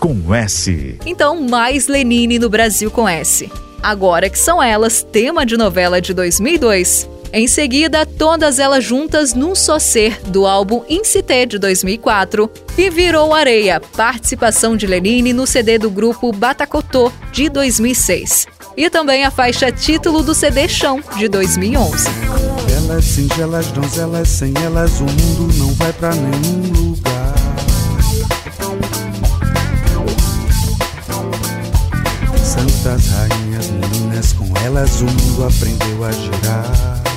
com 0.00 0.34
S. 0.34 0.98
Então, 1.06 1.40
mais 1.40 1.86
Lenine 1.86 2.40
no 2.40 2.50
Brasil 2.50 2.90
com 2.90 3.08
S. 3.08 3.48
Agora 3.80 4.28
que 4.28 4.38
são 4.38 4.60
elas, 4.60 5.06
tema 5.12 5.46
de 5.46 5.56
novela 5.56 6.00
de 6.00 6.12
2002. 6.12 7.08
Em 7.32 7.46
seguida, 7.46 8.06
todas 8.06 8.58
elas 8.58 8.82
juntas 8.82 9.34
num 9.34 9.54
só 9.54 9.78
ser, 9.78 10.18
do 10.22 10.46
álbum 10.46 10.82
Incité 10.88 11.44
de 11.44 11.58
2004, 11.58 12.50
e 12.76 12.88
Virou 12.88 13.34
Areia, 13.34 13.80
participação 13.80 14.76
de 14.76 14.86
Lenine 14.86 15.34
no 15.34 15.46
CD 15.46 15.78
do 15.78 15.90
grupo 15.90 16.32
Batacotô 16.32 17.12
de 17.30 17.50
2006. 17.50 18.46
E 18.76 18.88
também 18.88 19.24
a 19.24 19.30
faixa 19.30 19.70
título 19.70 20.22
do 20.22 20.34
CD 20.34 20.68
Chão 20.68 21.02
de 21.16 21.28
2011. 21.28 22.08
Elas 22.76 23.04
singelas, 23.04 23.66
donzelas, 23.72 24.28
sem 24.28 24.54
elas 24.64 24.98
o 25.00 25.04
mundo 25.04 25.54
não 25.58 25.74
vai 25.74 25.92
pra 25.92 26.14
nenhum 26.14 26.72
lugar. 26.72 27.34
Santas 32.42 33.06
rainhas, 33.08 33.68
meninas, 33.68 34.32
com 34.32 34.46
elas 34.64 35.02
o 35.02 35.04
mundo 35.04 35.44
aprendeu 35.44 36.04
a 36.04 36.12
girar. 36.12 37.07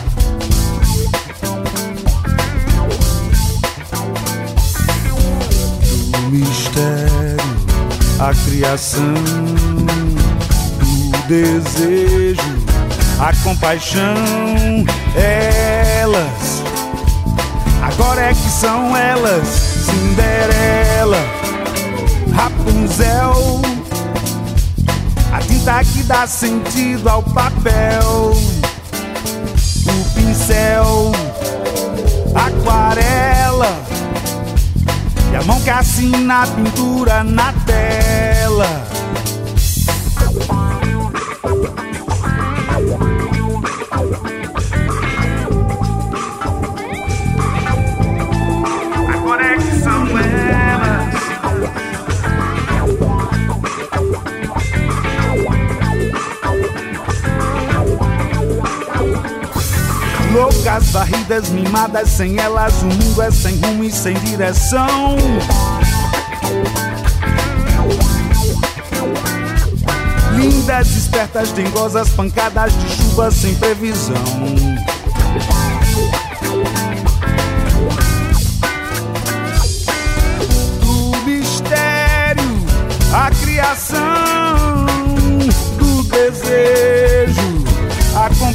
A 8.21 8.35
criação, 8.35 9.15
do 10.77 11.27
desejo, 11.27 12.39
a 13.19 13.33
compaixão, 13.43 14.15
elas. 15.15 16.61
Agora 17.81 18.21
é 18.21 18.29
que 18.29 18.49
são 18.49 18.95
elas, 18.95 19.47
Cinderela, 19.87 21.17
Rapunzel, 22.35 23.59
a 25.33 25.39
tinta 25.39 25.83
que 25.83 26.03
dá 26.03 26.27
sentido 26.27 27.09
ao 27.09 27.23
papel, 27.23 28.33
o 29.87 30.13
pincel, 30.13 31.11
aquarela 32.35 33.90
mão 35.43 35.61
que 35.61 35.69
assina 35.69 36.43
a 36.43 36.47
pintura 36.47 37.23
na 37.23 37.53
tela. 37.65 38.90
Loucas, 60.63 60.91
varridas, 60.91 61.49
mimadas, 61.49 62.07
sem 62.07 62.37
elas 62.37 62.83
o 62.83 62.85
mundo 62.85 63.19
é 63.19 63.31
sem 63.31 63.59
rumo 63.61 63.83
e 63.83 63.91
sem 63.91 64.13
direção. 64.13 65.17
Lindas, 70.35 70.87
espertas, 70.95 71.51
dengosas, 71.51 72.09
pancadas 72.09 72.73
de 72.77 72.89
chuva 72.95 73.31
sem 73.31 73.55
previsão. 73.55 74.13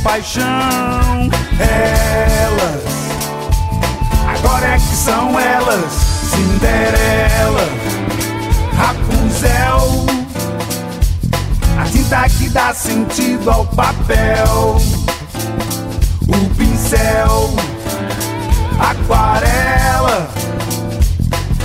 A 0.07 0.13
compaixão. 0.17 1.31
Elas, 1.59 2.83
agora 4.39 4.67
é 4.69 4.75
que 4.77 4.97
são 4.97 5.39
elas, 5.39 5.93
Cinderela, 6.31 7.69
Rapunzel. 8.77 10.07
A 11.79 11.85
tinta 11.91 12.29
que 12.29 12.49
dá 12.51 12.73
sentido 12.73 13.51
ao 13.51 13.67
papel. 13.67 14.81
O 16.29 16.55
pincel, 16.57 17.51
aquarela. 18.79 20.29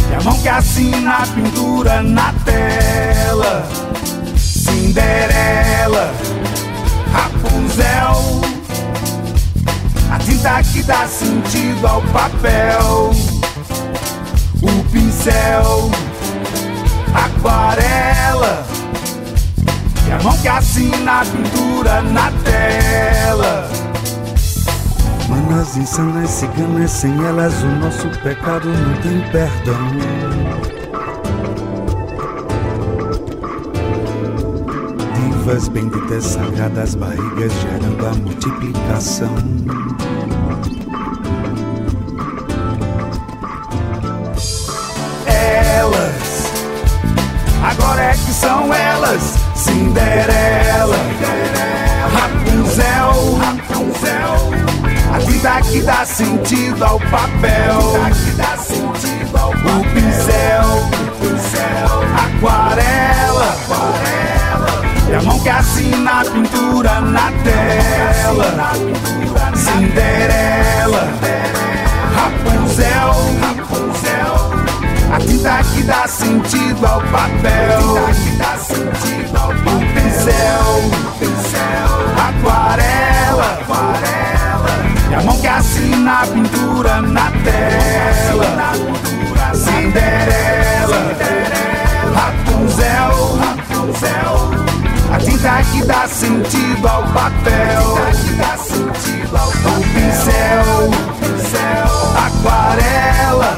E 0.10 0.16
a 0.16 0.22
mão 0.24 0.38
que 0.42 0.50
assina 0.50 1.18
a 1.18 1.28
pintura 1.28 2.02
na 2.02 2.34
tela. 2.44 3.68
Cinderela, 4.38 6.14
Rapunzel. 7.12 8.42
A 10.12 10.20
tinta 10.20 10.64
que 10.64 10.84
dá 10.84 11.08
sentido 11.08 11.88
ao 11.88 12.02
papel. 12.04 13.12
O 14.62 14.84
pincel, 14.92 15.92
aquarela. 17.14 18.66
E 20.08 20.12
a 20.12 20.24
mão 20.24 20.38
que 20.38 20.48
assina 20.48 21.22
a 21.22 21.26
pintura 21.26 22.02
na 22.02 22.32
tela. 22.44 23.70
Manas 25.28 25.78
insanas, 25.78 26.30
ciganas, 26.30 26.92
sem 26.92 27.14
elas 27.26 27.54
o 27.64 27.68
nosso 27.68 28.10
pecado 28.20 28.68
não 28.68 29.02
tem 29.02 29.22
perdão. 29.32 30.81
Divas 35.42 35.68
benditas, 35.70 36.24
sagradas, 36.24 36.94
barrigas 36.94 37.52
gerando 37.54 38.06
a 38.06 38.14
multiplicação. 38.14 39.36
Elas, 45.26 46.46
agora 47.64 48.04
é 48.04 48.12
que 48.12 48.32
são 48.32 48.72
elas, 48.72 49.34
Cinderela, 49.56 50.96
Rapunzel, 52.14 53.34
Rapunzel. 53.40 54.52
A 55.12 55.18
vida 55.26 55.62
que 55.64 55.82
dá 55.82 56.06
sentido 56.06 56.84
ao 56.84 57.00
papel, 57.00 57.80
o 59.66 59.94
pincel, 59.96 61.01
e 65.12 65.14
a 65.14 65.22
mão 65.24 65.38
que 65.42 65.50
assina 65.50 66.22
a 66.22 66.24
pintura 66.24 67.02
na 67.02 67.32
tela, 67.44 68.72
Cinderela, 69.54 71.10
Rapunzel, 72.16 73.12
a 75.14 75.20
tinta 75.20 75.64
que 75.66 75.84
dá 75.84 76.08
sentido 76.08 76.86
ao 76.86 77.02
papel, 77.02 77.82
o 79.58 79.80
pincel, 79.94 80.80
aquarela, 82.30 83.60
e 85.10 85.14
a 85.14 85.22
mão 85.24 85.38
que 85.42 85.48
assina 85.48 86.22
a 86.22 86.28
pintura 86.28 87.02
na 87.02 87.32
tela, 87.44 88.72
Cinderela, 89.54 90.61
tinta 95.92 95.98
que 95.98 95.98
dá 95.98 96.08
sentido 96.08 96.88
ao 96.88 97.04
papel, 97.04 97.84
o 99.66 99.82
pincel, 99.94 100.92
aquarela, 102.16 103.58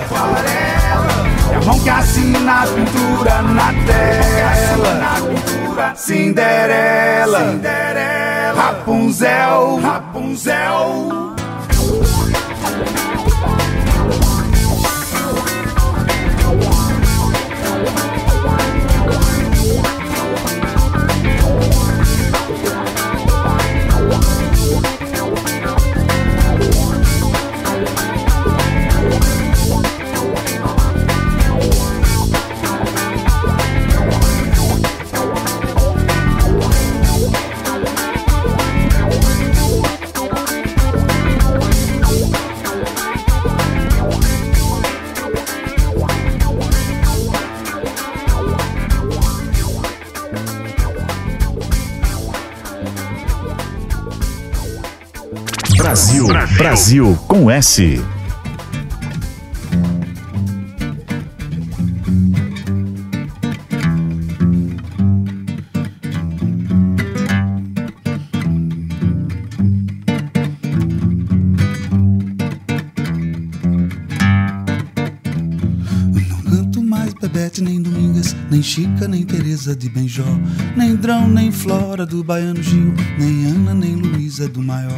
e 1.52 1.56
a 1.56 1.62
mão 1.66 1.80
que 1.80 1.90
assina 1.90 2.64
a 2.64 2.68
pintura 2.68 3.42
na 3.44 3.74
tela, 3.86 4.94
Cinderela, 5.96 7.40
Rapunzel, 8.56 9.80
Rapunzel. 9.82 11.34
Brasil, 56.74 57.16
com 57.28 57.52
S. 57.52 58.02
Nem 78.50 78.62
Chica, 78.62 79.08
nem 79.08 79.24
Teresa 79.24 79.76
de 79.76 79.90
Benjó, 79.90 80.24
Flora 81.54 82.06
do 82.06 82.24
Baiano 82.24 82.62
Gil, 82.62 82.94
nem 83.18 83.46
Ana, 83.46 83.74
nem 83.74 83.96
Luísa 83.96 84.50
do 84.50 84.62
Maior. 84.62 84.92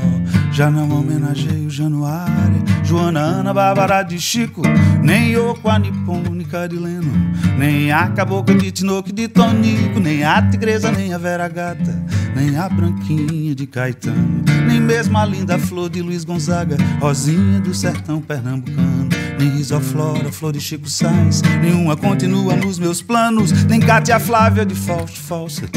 Já 0.52 0.72
não 0.72 0.90
homenageio 0.90 1.70
Januária, 1.70 2.64
Joana, 2.84 3.20
Ana, 3.20 3.54
Bárbara 3.54 4.02
de 4.04 4.20
Chico, 4.20 4.62
nem 5.04 5.34
Yoko, 5.34 5.70
a 5.70 5.78
Nipônica 5.78 6.68
de 6.68 6.78
Leno, 6.78 7.12
nem 7.58 7.92
a 7.92 8.08
Cabocla 8.08 8.56
de 8.56 8.72
Tinoco 8.72 9.12
de 9.12 9.28
Tonico, 9.28 10.00
nem 10.00 10.24
a 10.24 10.42
Tigresa, 10.42 10.92
nem 10.92 11.14
a 11.14 11.18
Vera 11.18 11.48
Gata, 11.48 12.04
nem 12.36 12.58
a 12.58 12.68
Branquinha 12.70 13.54
de 13.54 13.68
Caetano, 13.68 14.44
nem 14.68 14.80
mesmo 14.80 15.18
a 15.18 15.26
linda 15.26 15.60
flor 15.60 15.90
de 15.90 16.02
Luiz 16.02 16.24
Gonzaga, 16.24 16.78
Rosinha 17.00 17.60
do 17.60 17.74
sertão 17.74 18.22
pernambucano. 18.22 19.15
Nem 19.38 19.50
Risoflora, 19.50 20.32
Flor 20.32 20.54
de 20.54 20.62
Chico 20.62 20.90
Sainz. 20.90 21.42
Nenhuma 21.62 21.98
continua 21.98 22.56
nos 22.56 22.80
meus 22.80 23.02
planos. 23.02 23.52
Nem 23.66 23.80
Cátia 23.80 24.20
Flávia 24.20 24.66
de 24.66 24.76
Fausto 24.76 25.20
Fawcett 25.20 25.72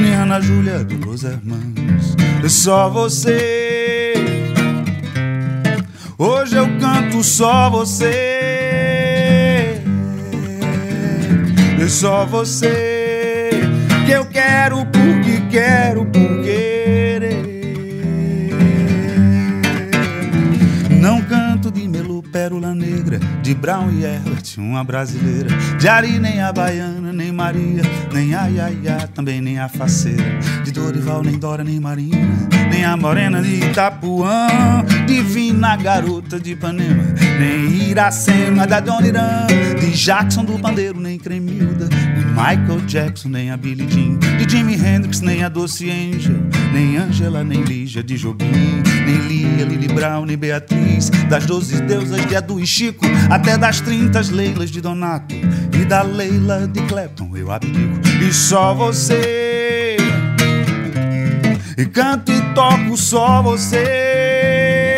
Nem 0.00 0.12
Ana 0.14 0.40
Júlia 0.40 0.84
do 0.84 0.96
Los 1.06 1.22
Hermanos. 1.22 2.16
É 2.44 2.48
só 2.48 2.88
você. 2.88 4.14
Hoje 6.18 6.56
eu 6.56 6.66
canto 6.78 7.22
só 7.22 7.70
você. 7.70 8.12
É 11.80 11.88
só 11.88 12.26
você. 12.26 13.60
Que 14.06 14.12
eu 14.12 14.24
quero 14.26 14.84
porque 14.86 15.42
quero 15.50 16.06
por 16.06 16.35
de 23.46 23.54
Brown 23.54 23.92
e 23.92 24.02
Herbert, 24.02 24.58
uma 24.58 24.82
brasileira. 24.82 25.48
De 25.78 25.86
Ari, 25.86 26.18
nem 26.18 26.42
a 26.42 26.52
baiana, 26.52 27.12
nem 27.12 27.30
Maria, 27.30 27.82
nem 28.12 28.34
a 28.34 28.46
Yaya, 28.46 29.08
também 29.14 29.40
nem 29.40 29.60
a 29.60 29.68
faceira. 29.68 30.40
De 30.64 30.72
Dorival, 30.72 31.22
nem 31.22 31.38
Dora, 31.38 31.62
nem 31.62 31.78
Marina, 31.78 32.48
nem 32.68 32.84
a 32.84 32.96
morena 32.96 33.40
de 33.40 33.64
Itapuã. 33.64 34.48
Divina 35.06 35.76
garota 35.76 36.40
de 36.40 36.52
Ipanema, 36.52 37.04
nem 37.38 37.88
Iracema 37.88 38.66
da 38.66 38.80
Dona 38.80 39.06
Irã. 39.06 39.46
De 39.78 39.92
Jackson 39.92 40.44
do 40.44 40.58
Pandeiro, 40.58 40.98
nem 40.98 41.16
Cremilda, 41.16 41.88
nem 41.88 42.26
Michael 42.26 42.80
Jackson, 42.88 43.28
nem 43.28 43.52
a 43.52 43.56
Billie 43.56 43.88
Jean. 43.88 44.18
De 44.38 44.50
Jimi 44.50 44.74
Hendrix, 44.74 45.20
nem 45.20 45.44
a 45.44 45.48
Doce 45.48 45.88
Angel, 45.88 46.34
nem 46.72 46.96
Angela, 46.96 47.44
nem 47.44 47.62
Lígia 47.62 48.02
de 48.02 48.16
Jobim, 48.16 48.82
nem 49.06 49.18
Lia, 49.18 49.64
Lili 49.64 49.88
Brown, 49.88 50.26
nem 50.26 50.36
Beatriz. 50.36 51.10
Das 51.28 51.46
doze 51.46 51.80
deusas 51.82 52.26
de 52.26 52.34
Edu 52.34 52.58
e 52.60 52.66
Chico, 52.66 53.06
até 53.30 53.56
das 53.56 53.80
trintas 53.80 54.28
Leilas 54.28 54.70
de 54.70 54.80
Donato. 54.80 55.34
E 55.34 55.84
da 55.84 56.02
Leila 56.02 56.66
de 56.66 56.82
Clapton 56.82 57.30
eu 57.36 57.50
abdico. 57.52 58.00
E 58.20 58.32
só 58.32 58.74
você. 58.74 59.96
E 61.78 61.84
canto 61.86 62.32
e 62.32 62.40
toco 62.54 62.96
só 62.96 63.42
você. 63.42 64.96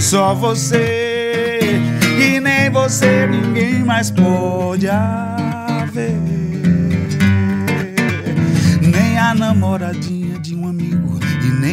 Só 0.00 0.34
você. 0.34 1.80
E 2.18 2.40
nem 2.40 2.70
você 2.70 3.26
ninguém 3.26 3.84
mais 3.84 4.10
pode 4.10 4.88
haver. 4.88 6.14
Nem 8.80 9.18
a 9.18 9.34
namoradinha 9.34 10.19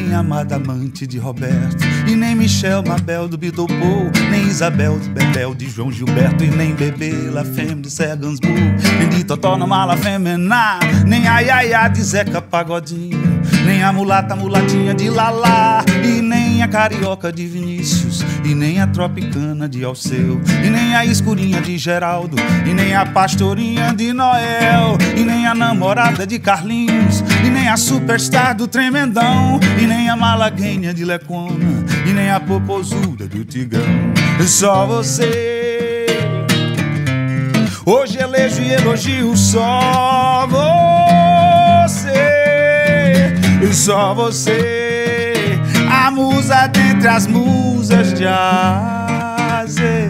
nem 0.08 0.16
amada 0.16 0.56
amante 0.56 1.06
de 1.06 1.20
Roberto 1.20 1.84
E 2.08 2.16
nem 2.16 2.36
Michel 2.36 2.82
Mabel 2.84 3.28
do 3.28 3.38
Paul 3.38 4.12
Nem 4.32 4.48
Isabel 4.48 4.98
de 5.00 5.10
Bebel 5.10 5.54
de 5.54 5.70
João 5.70 5.92
Gilberto 5.92 6.44
E 6.44 6.48
nem 6.48 6.74
Bebê 6.74 7.12
La 7.32 7.44
Femme 7.44 7.82
de 7.82 7.90
Sergansburg 7.90 8.76
Nem 9.00 9.10
de 9.10 9.24
Totó 9.26 9.58
na 9.58 9.68
Mala 9.68 9.98
Femená 9.98 10.80
Nem 11.06 11.28
a 11.28 11.40
Yaya 11.40 11.88
de 11.90 12.02
Zeca 12.02 12.42
Pagodinho 12.42 13.38
nem 13.66 13.84
a 13.84 13.92
mulata 13.92 14.36
mulatinha 14.36 14.94
de 14.94 15.10
Lala, 15.10 15.84
nem 16.58 16.64
a 16.64 16.68
carioca 16.68 17.32
de 17.32 17.46
Vinícius, 17.46 18.26
e 18.44 18.56
nem 18.56 18.82
a 18.82 18.88
tropicana 18.88 19.70
de 19.70 19.84
Alceu, 19.84 20.42
e 20.66 20.70
nem 20.72 20.96
a 20.96 21.06
escurinha 21.06 21.62
de 21.62 21.78
Geraldo, 21.78 22.36
e 22.66 22.74
nem 22.74 22.96
a 22.96 23.06
pastorinha 23.06 23.94
de 23.94 24.12
Noel, 24.12 24.98
e 25.16 25.20
nem 25.24 25.46
a 25.46 25.54
namorada 25.54 26.26
de 26.26 26.40
Carlinhos, 26.40 27.24
e 27.46 27.50
nem 27.52 27.68
a 27.68 27.78
superstar 27.78 28.56
do 28.56 28.68
Tremendão, 28.68 29.60
e 29.80 29.86
nem 29.86 30.10
a 30.10 30.16
malaguenha 30.16 30.96
de 30.96 31.06
Lecona, 31.06 31.86
e 32.08 32.10
nem 32.12 32.32
a 32.32 32.40
popozuda 32.40 33.28
do 33.28 33.46
Tigão. 33.46 33.84
Só 34.48 34.88
você. 34.88 36.08
Hoje 37.86 38.18
elejo 38.18 38.64
e 38.64 38.72
elogio 38.72 39.38
só 39.38 40.48
você. 40.50 42.18
E 43.62 43.74
só 43.74 44.14
você, 44.14 44.87
musa 46.18 46.66
dentre 46.66 47.08
as 47.08 47.28
musas 47.28 48.12
de 48.12 48.26
Azer. 48.26 50.10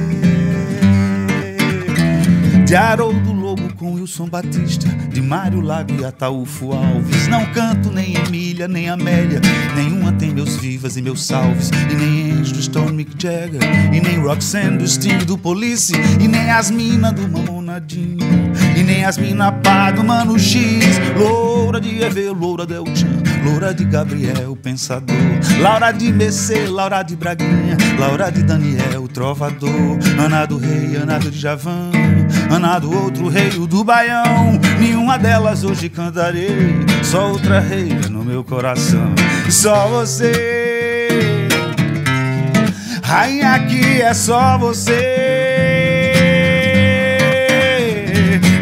De 2.66 2.76
Haroldo 2.76 3.34
Lobo 3.34 3.74
com 3.76 3.94
Wilson 3.94 4.28
Batista, 4.28 4.88
de 5.10 5.22
Mário 5.22 5.60
Lago 5.62 5.94
e 6.00 6.06
Ataúfo 6.06 6.72
Alves. 6.72 7.28
Não 7.28 7.46
canto 7.48 7.92
nem 7.92 8.16
Emília, 8.16 8.68
nem 8.68 8.90
Amélia, 8.90 9.42
nenhuma 9.76 10.14
tem 10.14 10.34
meus 10.34 10.56
vivas 10.58 10.96
e 10.96 11.02
meus 11.02 11.26
salves. 11.26 11.72
E 11.92 11.94
nem 11.94 12.32
Anjo 12.32 12.54
do 12.54 12.62
Stone 12.62 12.92
Mick 12.94 13.12
Jagger, 13.22 13.62
e 13.94 14.00
nem 14.00 14.20
Roxanne 14.20 14.78
do 14.78 14.88
Sting 14.88 15.20
do 15.20 15.38
Police, 15.38 15.94
e 16.22 16.28
nem 16.28 16.50
as 16.50 16.72
minas 16.72 17.14
do 17.14 17.28
Mamonadinho, 17.28 18.18
e 18.78 18.84
nem 18.84 19.04
as 19.04 19.18
mina 19.18 19.52
pá 19.52 19.92
do 19.92 20.04
Mano 20.04 20.38
X. 20.38 21.00
Loura 21.18 21.80
de 21.80 22.02
Eve, 22.02 22.30
loura 22.30 22.66
Del 22.66 22.86
Chan, 22.96 23.17
loura 23.48 23.74
de 23.74 23.86
Gabriel, 23.86 24.58
pensador. 24.62 25.16
Laura 25.62 25.92
de 25.94 26.12
Messê, 26.12 26.68
Laura 26.68 27.02
de 27.02 27.16
Braguinha, 27.16 27.78
Laura 27.98 28.30
de 28.30 28.44
Daniel, 28.44 29.08
trovador. 29.08 29.98
Ana 30.20 30.46
do 30.46 30.58
Rei, 30.58 30.98
Ana 30.98 31.18
do 31.18 31.32
Djavan, 31.32 31.92
Ana 32.52 32.78
do 32.78 32.94
outro 32.94 33.30
rei, 33.30 33.52
o 33.58 33.66
do 33.66 33.84
Baião. 33.86 34.60
Nenhuma 34.80 35.18
delas 35.18 35.64
hoje 35.64 35.88
cantarei, 35.88 36.86
só 37.04 37.32
outra 37.32 37.60
rei 37.60 37.90
no 38.10 38.24
meu 38.24 38.44
coração. 38.44 39.14
Só 39.50 39.88
você, 39.88 41.48
rainha 43.02 43.54
aqui 43.54 44.02
é 44.02 44.14
só 44.14 44.58
você. 44.58 45.24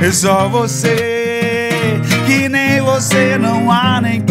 É 0.01 0.11
só 0.11 0.47
você, 0.47 1.99
que 2.27 2.47
nem 2.47 2.79
você 2.81 3.39
não 3.39 3.71
há 3.71 3.99
nem 3.99 4.21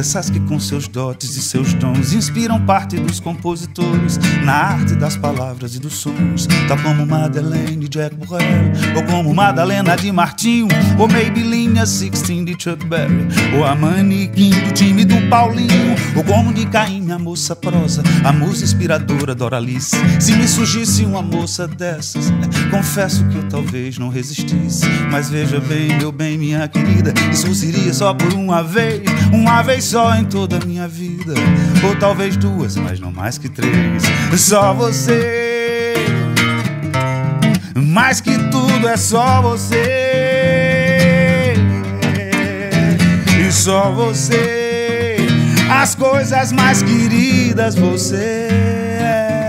dessas 0.00 0.30
que 0.30 0.40
com 0.40 0.58
seus 0.58 0.88
dotes 0.88 1.36
e 1.36 1.42
seus 1.42 1.74
dons 1.74 2.14
inspiram 2.14 2.58
parte 2.64 2.96
dos 2.96 3.20
compositores 3.20 4.18
na 4.42 4.54
arte 4.54 4.94
das 4.94 5.14
palavras 5.14 5.74
e 5.74 5.78
dos 5.78 5.92
sons, 5.92 6.48
tal 6.66 6.78
como 6.78 7.04
Madeleine 7.04 7.76
de 7.76 7.86
Jack 7.86 8.16
Burrell, 8.16 8.72
ou 8.96 9.02
como 9.04 9.34
Madalena 9.34 9.94
de 9.96 10.10
Martinho, 10.10 10.68
ou 10.98 11.06
Maybelline 11.06 11.74
16 11.74 12.46
de 12.46 12.56
Chuck 12.58 12.82
Berry, 12.86 13.28
ou 13.54 13.62
a 13.62 13.74
manequim 13.74 14.48
do 14.48 14.72
time 14.72 15.04
do 15.04 15.28
Paulinho, 15.28 15.94
ou 16.16 16.24
como 16.24 16.54
de 16.54 16.64
Caim, 16.64 17.10
a 17.10 17.18
moça 17.18 17.54
prosa, 17.54 18.02
a 18.24 18.32
musa 18.32 18.64
inspiradora 18.64 19.34
Doralice. 19.34 19.96
Se 20.18 20.32
me 20.32 20.48
surgisse 20.48 21.04
uma 21.04 21.20
moça 21.20 21.68
dessas, 21.68 22.32
confesso 22.70 23.22
que 23.28 23.36
eu 23.36 23.48
talvez 23.50 23.98
não 23.98 24.08
resistisse, 24.08 24.86
mas 25.10 25.28
veja 25.28 25.60
bem, 25.60 25.98
meu 25.98 26.10
bem, 26.10 26.38
minha 26.38 26.66
querida, 26.68 27.12
isso 27.30 27.54
seria 27.54 27.92
só 27.92 28.14
por 28.14 28.32
uma 28.32 28.62
vez, 28.62 29.02
uma 29.30 29.60
vez 29.60 29.89
só 29.90 30.14
em 30.14 30.24
toda 30.24 30.56
a 30.56 30.60
minha 30.64 30.86
vida, 30.86 31.34
ou 31.84 31.96
talvez 31.96 32.36
duas, 32.36 32.76
mas 32.76 33.00
não 33.00 33.10
mais 33.10 33.38
que 33.38 33.48
três. 33.48 34.04
Só 34.36 34.72
você, 34.72 35.96
mais 37.74 38.20
que 38.20 38.38
tudo 38.52 38.86
é 38.86 38.96
só 38.96 39.42
você, 39.42 39.74
e 43.36 43.50
só 43.50 43.90
você, 43.90 45.16
as 45.68 45.96
coisas 45.96 46.52
mais 46.52 46.84
queridas 46.84 47.74
você 47.74 48.46
é. 49.00 49.40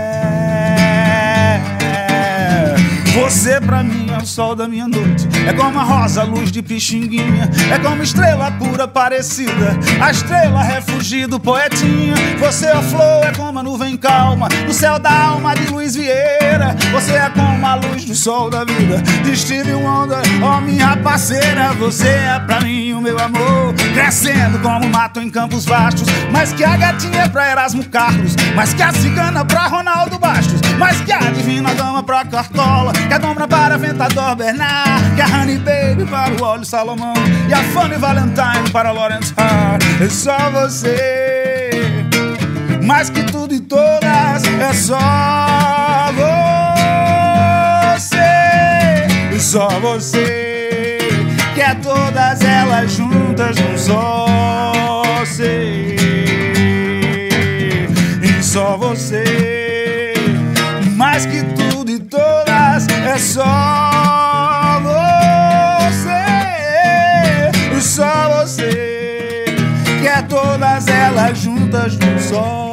Você 3.14 3.60
pra 3.60 3.84
mim 3.84 4.01
o 4.22 4.26
sol 4.26 4.54
da 4.54 4.68
minha 4.68 4.86
noite. 4.86 5.26
É 5.46 5.52
como 5.52 5.78
a 5.78 5.82
rosa, 5.82 6.22
luz 6.22 6.52
de 6.52 6.62
pixinguinha. 6.62 7.50
É 7.72 7.78
como 7.78 8.02
estrela 8.02 8.52
pura 8.52 8.86
parecida. 8.86 9.76
A 10.00 10.10
estrela 10.10 10.62
refugio 10.62 11.26
do 11.26 11.40
poetinha. 11.40 12.14
Você 12.38 12.66
é 12.66 12.72
a 12.72 12.82
flor, 12.82 13.24
é 13.24 13.32
como 13.32 13.58
a 13.58 13.62
nuvem 13.62 13.96
calma. 13.96 14.48
No 14.66 14.72
céu 14.72 14.98
da 14.98 15.12
alma 15.12 15.54
de 15.54 15.66
Luiz 15.66 15.96
Vieira. 15.96 16.76
Você 16.92 17.12
é 17.12 17.28
como 17.30 17.66
a 17.66 17.74
luz 17.74 18.04
do 18.04 18.14
sol 18.14 18.48
da 18.48 18.64
vida. 18.64 19.02
De 19.24 19.36
Steve 19.36 19.74
Wonder, 19.74 20.20
ó 20.42 20.60
minha 20.60 20.96
parceira. 20.98 21.72
Você 21.74 22.08
é 22.08 22.40
pra 22.46 22.60
mim 22.60 22.92
o 22.92 23.00
meu 23.00 23.18
amor. 23.18 23.74
Crescendo 23.92 24.60
como 24.60 24.88
mato 24.88 25.20
em 25.20 25.28
campos 25.28 25.64
vastos. 25.64 26.06
Mais 26.30 26.52
que 26.52 26.62
a 26.62 26.76
gatinha 26.76 27.28
pra 27.28 27.50
Erasmo 27.50 27.84
Carlos. 27.86 28.36
Mais 28.54 28.72
que 28.72 28.82
a 28.82 28.92
cigana 28.92 29.44
pra 29.44 29.66
Ronaldo 29.66 30.18
Bastos. 30.18 30.60
Mais 30.78 31.00
que 31.00 31.12
a 31.12 31.18
divina 31.18 31.74
dama 31.74 32.02
pra 32.04 32.24
Cartola. 32.24 32.92
Que 32.92 33.14
a 33.14 33.18
dobra 33.18 33.48
para 33.48 33.76
Bernard. 33.76 34.11
Que 34.12 35.22
a 35.22 35.26
Honey 35.26 35.56
Baby 35.56 36.04
para 36.04 36.34
o 36.34 36.44
Óleo 36.44 36.66
Salomão. 36.66 37.14
E 37.48 37.54
a 37.54 37.62
Funny 37.72 37.96
Valentine 37.96 38.70
para 38.70 38.92
Lawrence 38.92 39.32
Hart. 39.38 39.82
É 40.02 40.08
só 40.10 40.50
você. 40.50 41.70
Mais 42.82 43.08
que 43.08 43.22
tudo 43.22 43.54
e 43.54 43.60
todas, 43.60 44.44
é 44.44 44.72
só 44.74 46.12
você. 47.94 48.18
E 49.34 49.40
só 49.40 49.68
você. 49.80 50.98
Que 51.54 51.62
é 51.62 51.74
todas 51.76 52.42
elas 52.42 52.92
juntas 52.92 53.56
num 53.56 53.78
só 53.78 55.04
ser. 55.24 55.96
E 58.22 58.42
só 58.42 58.76
você. 58.76 60.12
Mais 60.96 61.24
que 61.24 61.42
tudo 61.44 61.90
e 61.90 61.98
todas, 61.98 62.86
é 62.88 63.18
só 63.18 63.91
todas 70.42 70.88
elas 70.88 71.38
juntas 71.38 71.96
num 71.98 72.18
só. 72.18 72.72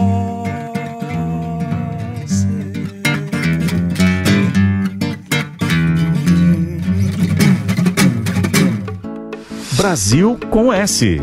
Brasil 9.78 10.38
com 10.50 10.74
S. 10.74 11.20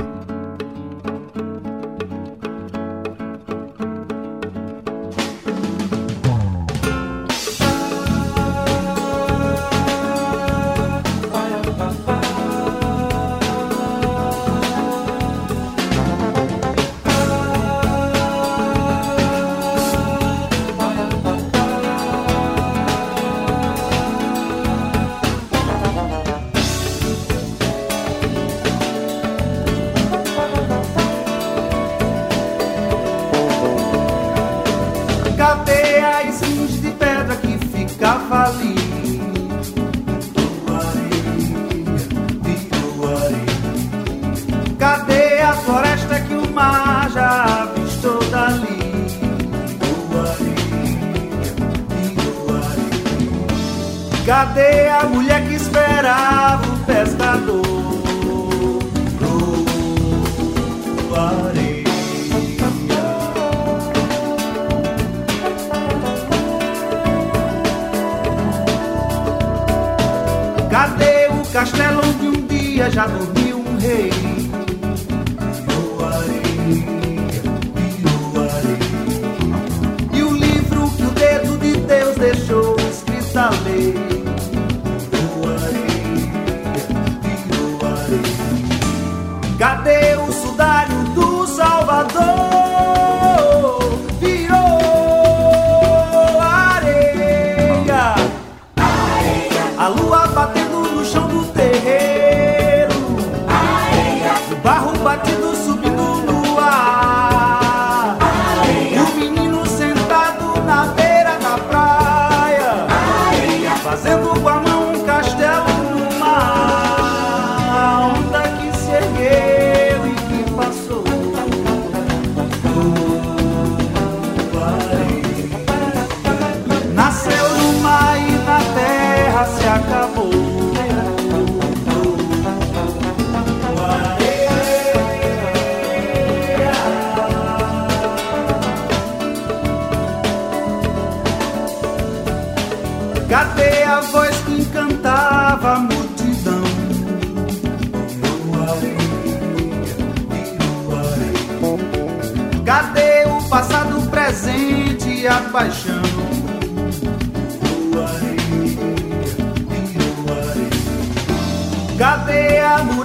já 72.96 73.06
dormi. 73.06 73.45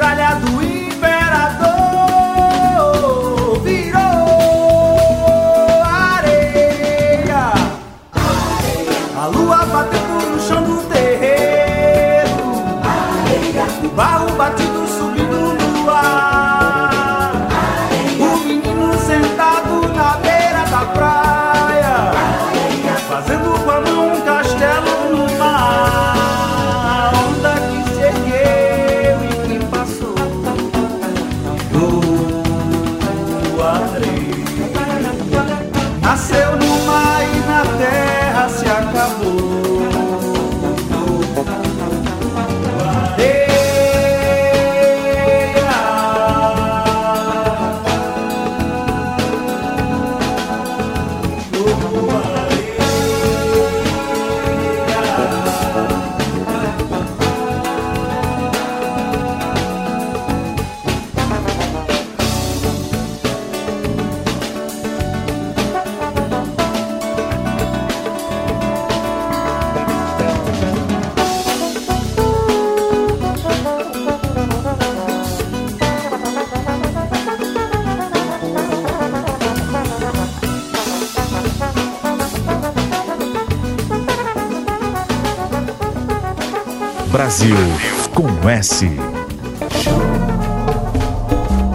Brasil 0.02 0.61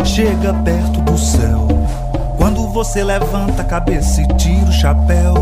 Chega 0.04 0.54
perto 0.54 1.00
do 1.00 1.18
céu 1.18 1.66
quando 2.36 2.68
você 2.68 3.02
levanta 3.02 3.62
a 3.62 3.64
cabeça 3.64 4.22
e 4.22 4.28
tira 4.36 4.66
o 4.66 4.72
chapéu. 4.72 5.34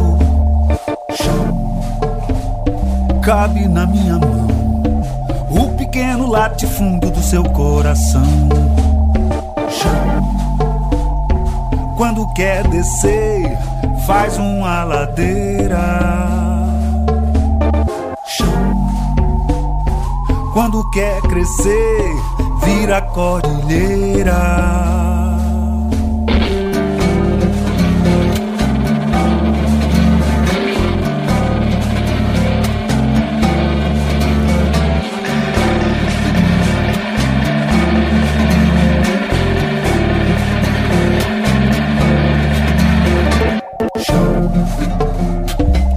Cabe 3.23 3.69
na 3.69 3.85
minha 3.85 4.19
mão 4.19 4.47
o 5.51 5.77
pequeno 5.77 6.31
latifúndio 6.31 7.11
do 7.11 7.23
seu 7.23 7.43
coração. 7.45 8.49
Quando 11.99 12.27
quer 12.33 12.67
descer, 12.69 13.59
faz 14.07 14.39
uma 14.39 14.83
ladeira. 14.85 16.44
Quando 20.55 20.89
quer 20.91 21.21
crescer, 21.23 22.15
vira 22.65 23.03
cordilheira. 23.03 24.33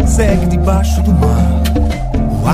Segue 0.08 0.48
debaixo 0.48 1.04
do 1.04 1.14
mar 1.14 1.27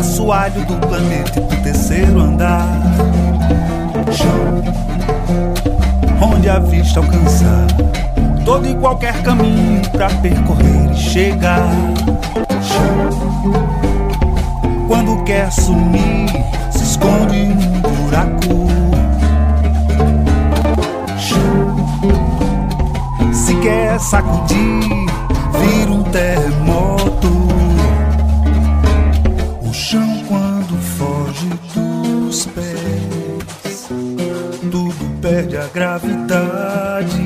assoalho 0.04 0.66
do 0.66 0.76
planeta 0.86 1.39
e 1.39 1.41
do 1.43 1.64
terceiro 1.64 2.20
andar. 2.20 2.68
Chão, 4.12 4.62
onde 6.22 6.49
a 6.49 6.60
vista 6.60 6.99
alcançar 6.99 7.68
todo 8.43 8.68
e 8.68 8.76
qualquer 8.76 9.24
caminho 9.24 9.82
para 9.91 10.10
percorrer 10.10 10.91
e 10.91 10.97
chegar. 10.97 11.70
Chão, 12.62 13.10
quando 14.89 15.24
quer 15.24 15.49
sumir, 15.54 16.30
se 16.70 16.84
esconde 16.84 17.45
num 17.45 17.80
buraco. 17.82 18.68
Chão, 21.18 21.78
se 23.32 23.56
quer 23.56 23.97
sacudir, 24.01 25.08
vira 25.62 25.91
um 25.91 26.04
terremoto. 26.04 27.53
A 35.64 35.68
gravidade. 35.68 37.22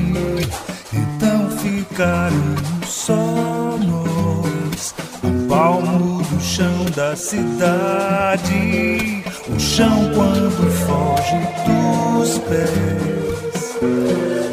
Então 0.92 1.48
ficaremos 1.58 2.86
só 2.86 3.14
nós, 3.14 4.94
o 5.24 5.48
palmo 5.48 6.22
do 6.22 6.40
chão 6.40 6.84
da 6.94 7.16
cidade. 7.16 9.24
O 9.48 9.58
chão 9.58 10.12
quando 10.14 10.70
foge 10.86 11.40
dos 11.66 12.38
pés, 12.38 13.74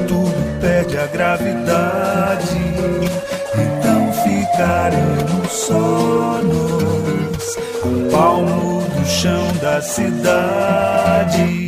tudo 0.07 0.59
perde 0.59 0.97
a 0.97 1.05
gravidade. 1.07 2.57
Então 3.53 4.11
ficaremos 4.23 5.51
só 5.51 6.41
nós, 6.41 7.57
o 7.83 8.09
palmo 8.11 8.81
do 8.81 9.05
chão 9.05 9.45
da 9.61 9.79
cidade. 9.81 11.65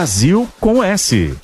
Brasil 0.00 0.48
com 0.58 0.82
S. 0.82 1.36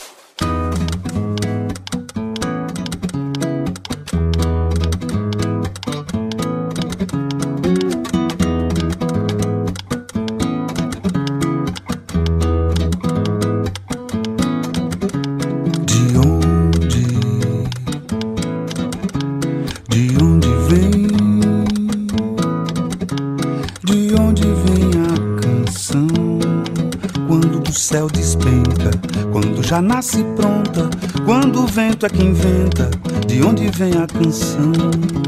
vento 31.97 32.07
é 32.07 32.09
que 32.11 32.23
inventa, 32.23 32.91
de 33.27 33.43
onde 33.43 33.69
vem 33.71 33.93
a 33.95 34.07
canção? 34.07 35.26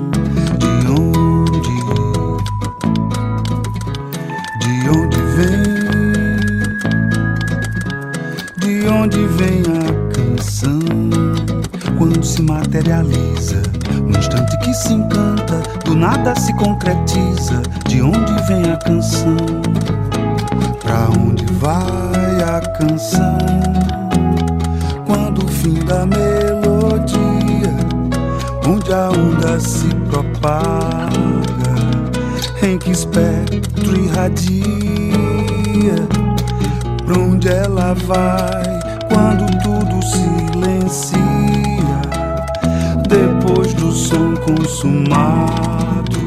Consumado, 44.36 46.18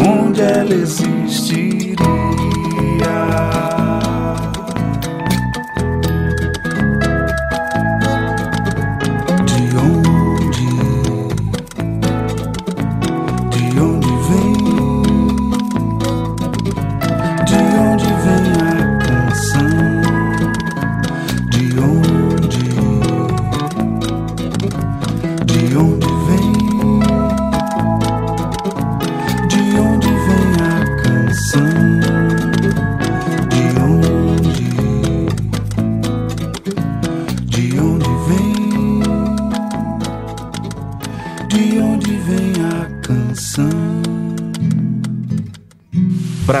onde 0.00 0.40
ela 0.42 0.74
existiria? 0.74 1.96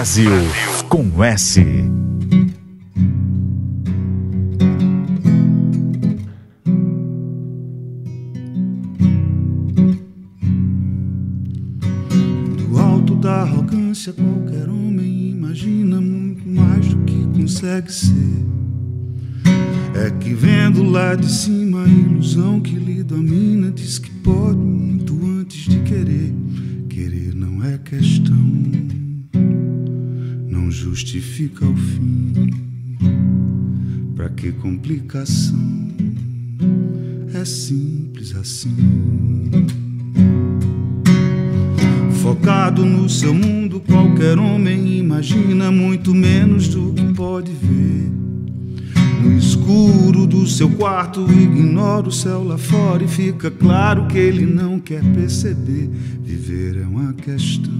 Brasil 0.08 0.32
com 0.88 1.22
S. 1.22 1.87
quarto, 50.78 51.26
ignora 51.32 52.08
o 52.08 52.12
céu 52.12 52.44
lá 52.44 52.56
fora 52.56 53.02
e 53.02 53.08
fica 53.08 53.50
claro 53.50 54.06
que 54.06 54.16
ele 54.16 54.46
não 54.46 54.78
quer 54.78 55.02
perceber. 55.12 55.90
Viver 56.22 56.80
é 56.80 56.86
uma 56.86 57.12
questão 57.14 57.74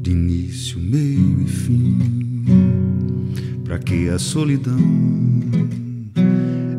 de 0.00 0.10
início, 0.10 0.80
meio 0.80 1.42
e 1.42 1.46
fim. 1.46 1.98
Pra 3.62 3.78
que 3.78 4.08
a 4.08 4.18
solidão 4.18 4.78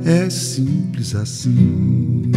é 0.03 0.27
simples 0.31 1.13
assim. 1.13 2.31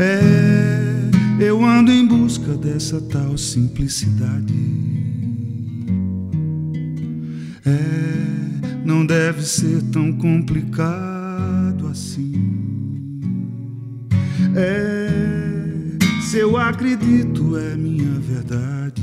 É, 0.00 1.44
eu 1.44 1.64
ando 1.64 1.92
em 1.92 2.04
busca 2.04 2.56
dessa 2.56 3.00
tal 3.02 3.38
simplicidade. 3.38 4.52
É, 7.64 8.15
não 8.86 9.04
deve 9.04 9.42
ser 9.42 9.82
tão 9.90 10.12
complicado 10.12 11.88
assim. 11.88 12.32
É, 14.54 15.10
se 16.22 16.38
eu 16.38 16.56
acredito, 16.56 17.56
é 17.58 17.76
minha 17.76 18.12
verdade. 18.20 19.02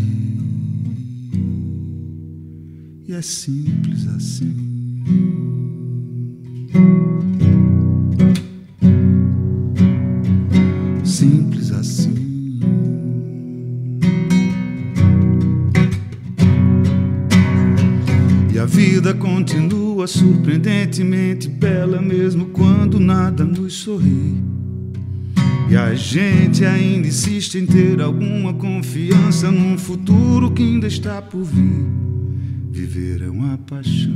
E 3.06 3.12
é 3.12 3.22
simples 3.22 4.08
assim. 4.08 5.43
Continua 20.04 20.08
surpreendentemente 20.08 21.48
bela, 21.48 22.02
mesmo 22.02 22.48
quando 22.48 23.00
nada 23.00 23.44
nos 23.44 23.74
sorri. 23.74 24.36
E 25.70 25.76
a 25.76 25.96
gente 25.96 26.66
ainda 26.66 27.08
insiste 27.08 27.56
em 27.56 27.66
ter 27.66 28.02
alguma 28.02 28.54
confiança 28.54 29.50
num 29.50 29.78
futuro 29.78 30.52
que 30.52 30.62
ainda 30.62 30.88
está 30.88 31.22
por 31.22 31.44
vir. 31.44 31.86
Viver 32.72 33.22
é 33.22 33.30
uma 33.30 33.58
paixão, 33.58 34.12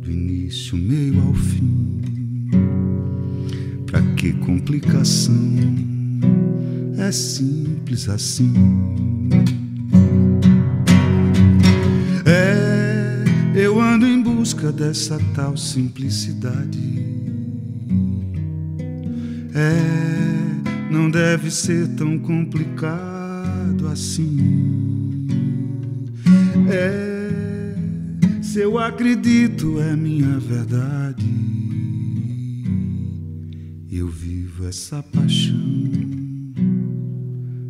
do 0.00 0.10
início, 0.10 0.76
meio 0.76 1.20
ao 1.22 1.34
fim. 1.34 2.00
Pra 3.86 4.02
que 4.16 4.32
complicação? 4.34 5.34
É 6.98 7.10
simples 7.10 8.08
assim. 8.08 8.52
Busca 14.44 14.70
dessa 14.70 15.18
tal 15.34 15.56
simplicidade. 15.56 16.78
É, 19.54 20.92
não 20.92 21.10
deve 21.10 21.50
ser 21.50 21.88
tão 21.96 22.18
complicado 22.18 23.88
assim. 23.90 25.26
É, 26.68 27.74
se 28.42 28.60
eu 28.60 28.78
acredito, 28.78 29.80
é 29.80 29.96
minha 29.96 30.38
verdade. 30.38 31.24
Eu 33.90 34.08
vivo 34.08 34.66
essa 34.68 35.02
paixão 35.02 35.56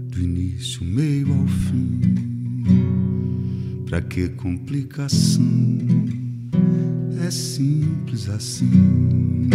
do 0.09 0.21
início, 0.21 0.85
meio 0.85 1.33
ao 1.33 1.47
fim. 1.47 2.01
Pra 3.87 4.03
que 4.03 4.29
complicação? 4.31 5.94
É 7.27 7.31
simples 7.31 8.29
assim. 8.29 9.49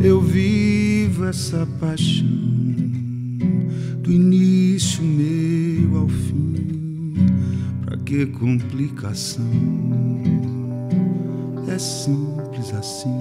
Eu 0.00 0.20
vivo 0.20 1.24
essa 1.24 1.66
paixão 1.80 2.28
do 4.00 4.12
início, 4.12 5.02
meio 5.02 5.96
ao 5.96 6.08
fim. 6.08 7.16
Pra 7.84 7.96
que 7.96 8.26
complicação? 8.26 9.44
É 11.66 11.76
simples 11.80 12.72
assim. 12.72 13.18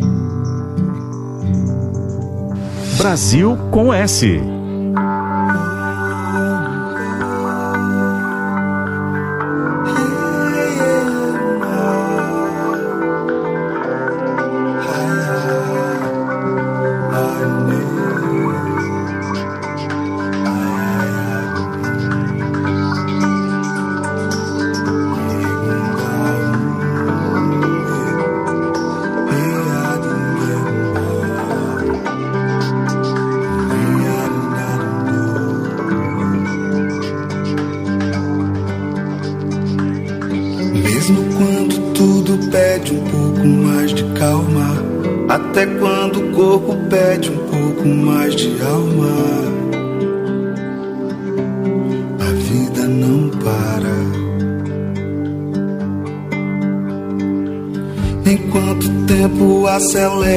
Brasil 3.00 3.58
com 3.72 3.92
S. 3.92 4.40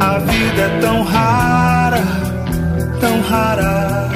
A 0.00 0.18
vida 0.18 0.62
é 0.62 0.78
tão 0.80 1.02
rara, 1.02 2.02
tão 3.00 3.20
rara. 3.22 4.08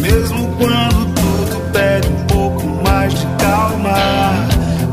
Mesmo 0.00 0.56
quando 0.58 1.14
tudo 1.14 1.72
pede 1.72 2.08
um 2.08 2.26
pouco 2.26 2.66
mais 2.84 3.14
de 3.14 3.26
calma, 3.38 3.94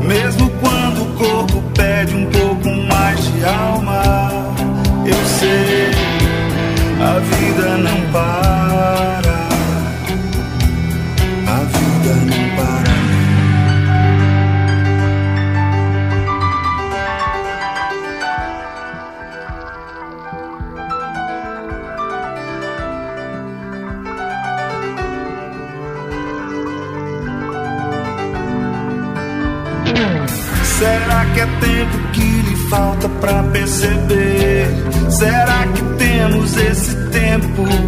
mesmo 0.06 0.48
quando 0.60 1.02
o 1.02 1.14
corpo 1.16 1.62
pede 1.74 2.14
um 2.14 2.26
pouco 2.26 2.70
mais 2.88 3.20
de 3.24 3.44
alma, 3.44 4.02
eu 5.04 5.24
sei, 5.26 5.90
a 7.00 7.18
vida 7.18 7.76
não 7.78 8.12
para. 8.12 8.43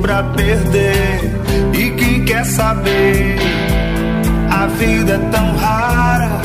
Pra 0.07 0.22
perder? 0.22 1.20
E 1.74 1.90
quem 1.90 2.24
quer 2.24 2.44
saber? 2.44 3.36
A 4.48 4.66
vida 4.68 5.14
é 5.14 5.18
tão 5.30 5.57
rara, 5.57 6.40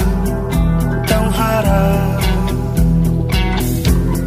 tão 1.08 1.30
rara. 1.30 2.20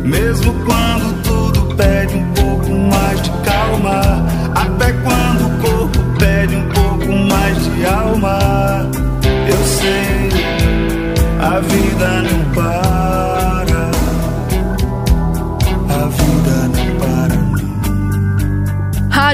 Mesmo 0.05 0.55
quando 0.65 1.23
tudo 1.25 1.75
pede 1.75 2.15
um 2.15 2.33
pouco 2.33 2.71
mais 2.71 3.23
de 3.23 3.31
calma, 3.31 4.01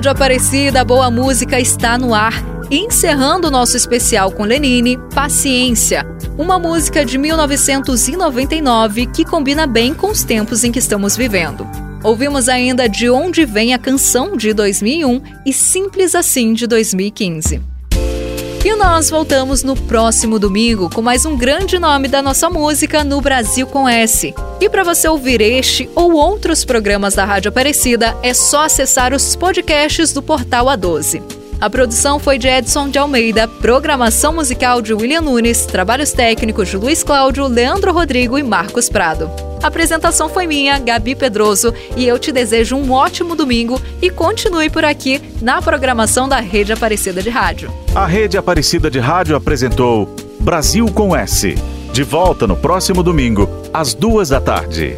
Rádio 0.00 0.12
Aparecida, 0.12 0.82
boa 0.82 1.10
música 1.10 1.60
está 1.60 1.98
no 1.98 2.14
ar. 2.14 2.32
Encerrando 2.70 3.48
o 3.48 3.50
nosso 3.50 3.76
especial 3.76 4.32
com 4.32 4.44
Lenine, 4.44 4.96
Paciência, 5.14 6.06
uma 6.38 6.58
música 6.58 7.04
de 7.04 7.18
1999 7.18 9.04
que 9.08 9.26
combina 9.26 9.66
bem 9.66 9.92
com 9.92 10.06
os 10.06 10.24
tempos 10.24 10.64
em 10.64 10.72
que 10.72 10.78
estamos 10.78 11.18
vivendo. 11.18 11.68
Ouvimos 12.02 12.48
ainda 12.48 12.88
De 12.88 13.10
Onde 13.10 13.44
Vem 13.44 13.74
a 13.74 13.78
Canção 13.78 14.38
de 14.38 14.54
2001 14.54 15.20
e 15.44 15.52
Simples 15.52 16.14
Assim 16.14 16.54
de 16.54 16.66
2015. 16.66 17.60
E 18.62 18.74
nós 18.76 19.08
voltamos 19.08 19.62
no 19.62 19.74
próximo 19.74 20.38
domingo 20.38 20.90
com 20.90 21.00
mais 21.00 21.24
um 21.24 21.34
grande 21.34 21.78
nome 21.78 22.08
da 22.08 22.20
nossa 22.20 22.50
música 22.50 23.02
no 23.02 23.18
Brasil 23.18 23.66
com 23.66 23.88
S. 23.88 24.34
E 24.60 24.68
para 24.68 24.84
você 24.84 25.08
ouvir 25.08 25.40
este 25.40 25.88
ou 25.94 26.12
outros 26.12 26.62
programas 26.62 27.14
da 27.14 27.24
Rádio 27.24 27.48
Aparecida, 27.48 28.14
é 28.22 28.34
só 28.34 28.66
acessar 28.66 29.14
os 29.14 29.34
podcasts 29.34 30.12
do 30.12 30.22
portal 30.22 30.66
A12. 30.66 31.22
A 31.58 31.70
produção 31.70 32.18
foi 32.18 32.36
de 32.36 32.48
Edson 32.48 32.90
de 32.90 32.98
Almeida, 32.98 33.48
programação 33.48 34.34
musical 34.34 34.82
de 34.82 34.92
William 34.92 35.22
Nunes, 35.22 35.64
trabalhos 35.64 36.12
técnicos 36.12 36.68
de 36.68 36.76
Luiz 36.76 37.02
Cláudio, 37.02 37.46
Leandro 37.46 37.92
Rodrigo 37.92 38.38
e 38.38 38.42
Marcos 38.42 38.90
Prado. 38.90 39.49
A 39.62 39.66
apresentação 39.66 40.28
foi 40.28 40.46
minha, 40.46 40.78
Gabi 40.78 41.14
Pedroso, 41.14 41.74
e 41.94 42.06
eu 42.06 42.18
te 42.18 42.32
desejo 42.32 42.76
um 42.76 42.92
ótimo 42.92 43.36
domingo 43.36 43.80
e 44.00 44.08
continue 44.08 44.70
por 44.70 44.84
aqui 44.84 45.20
na 45.42 45.60
programação 45.60 46.28
da 46.28 46.40
Rede 46.40 46.72
Aparecida 46.72 47.22
de 47.22 47.28
Rádio. 47.28 47.70
A 47.94 48.06
Rede 48.06 48.38
Aparecida 48.38 48.90
de 48.90 48.98
Rádio 48.98 49.36
apresentou 49.36 50.08
Brasil 50.40 50.86
com 50.86 51.14
S. 51.14 51.54
De 51.92 52.02
volta 52.02 52.46
no 52.46 52.56
próximo 52.56 53.02
domingo, 53.02 53.48
às 53.72 53.92
duas 53.92 54.30
da 54.30 54.40
tarde. 54.40 54.96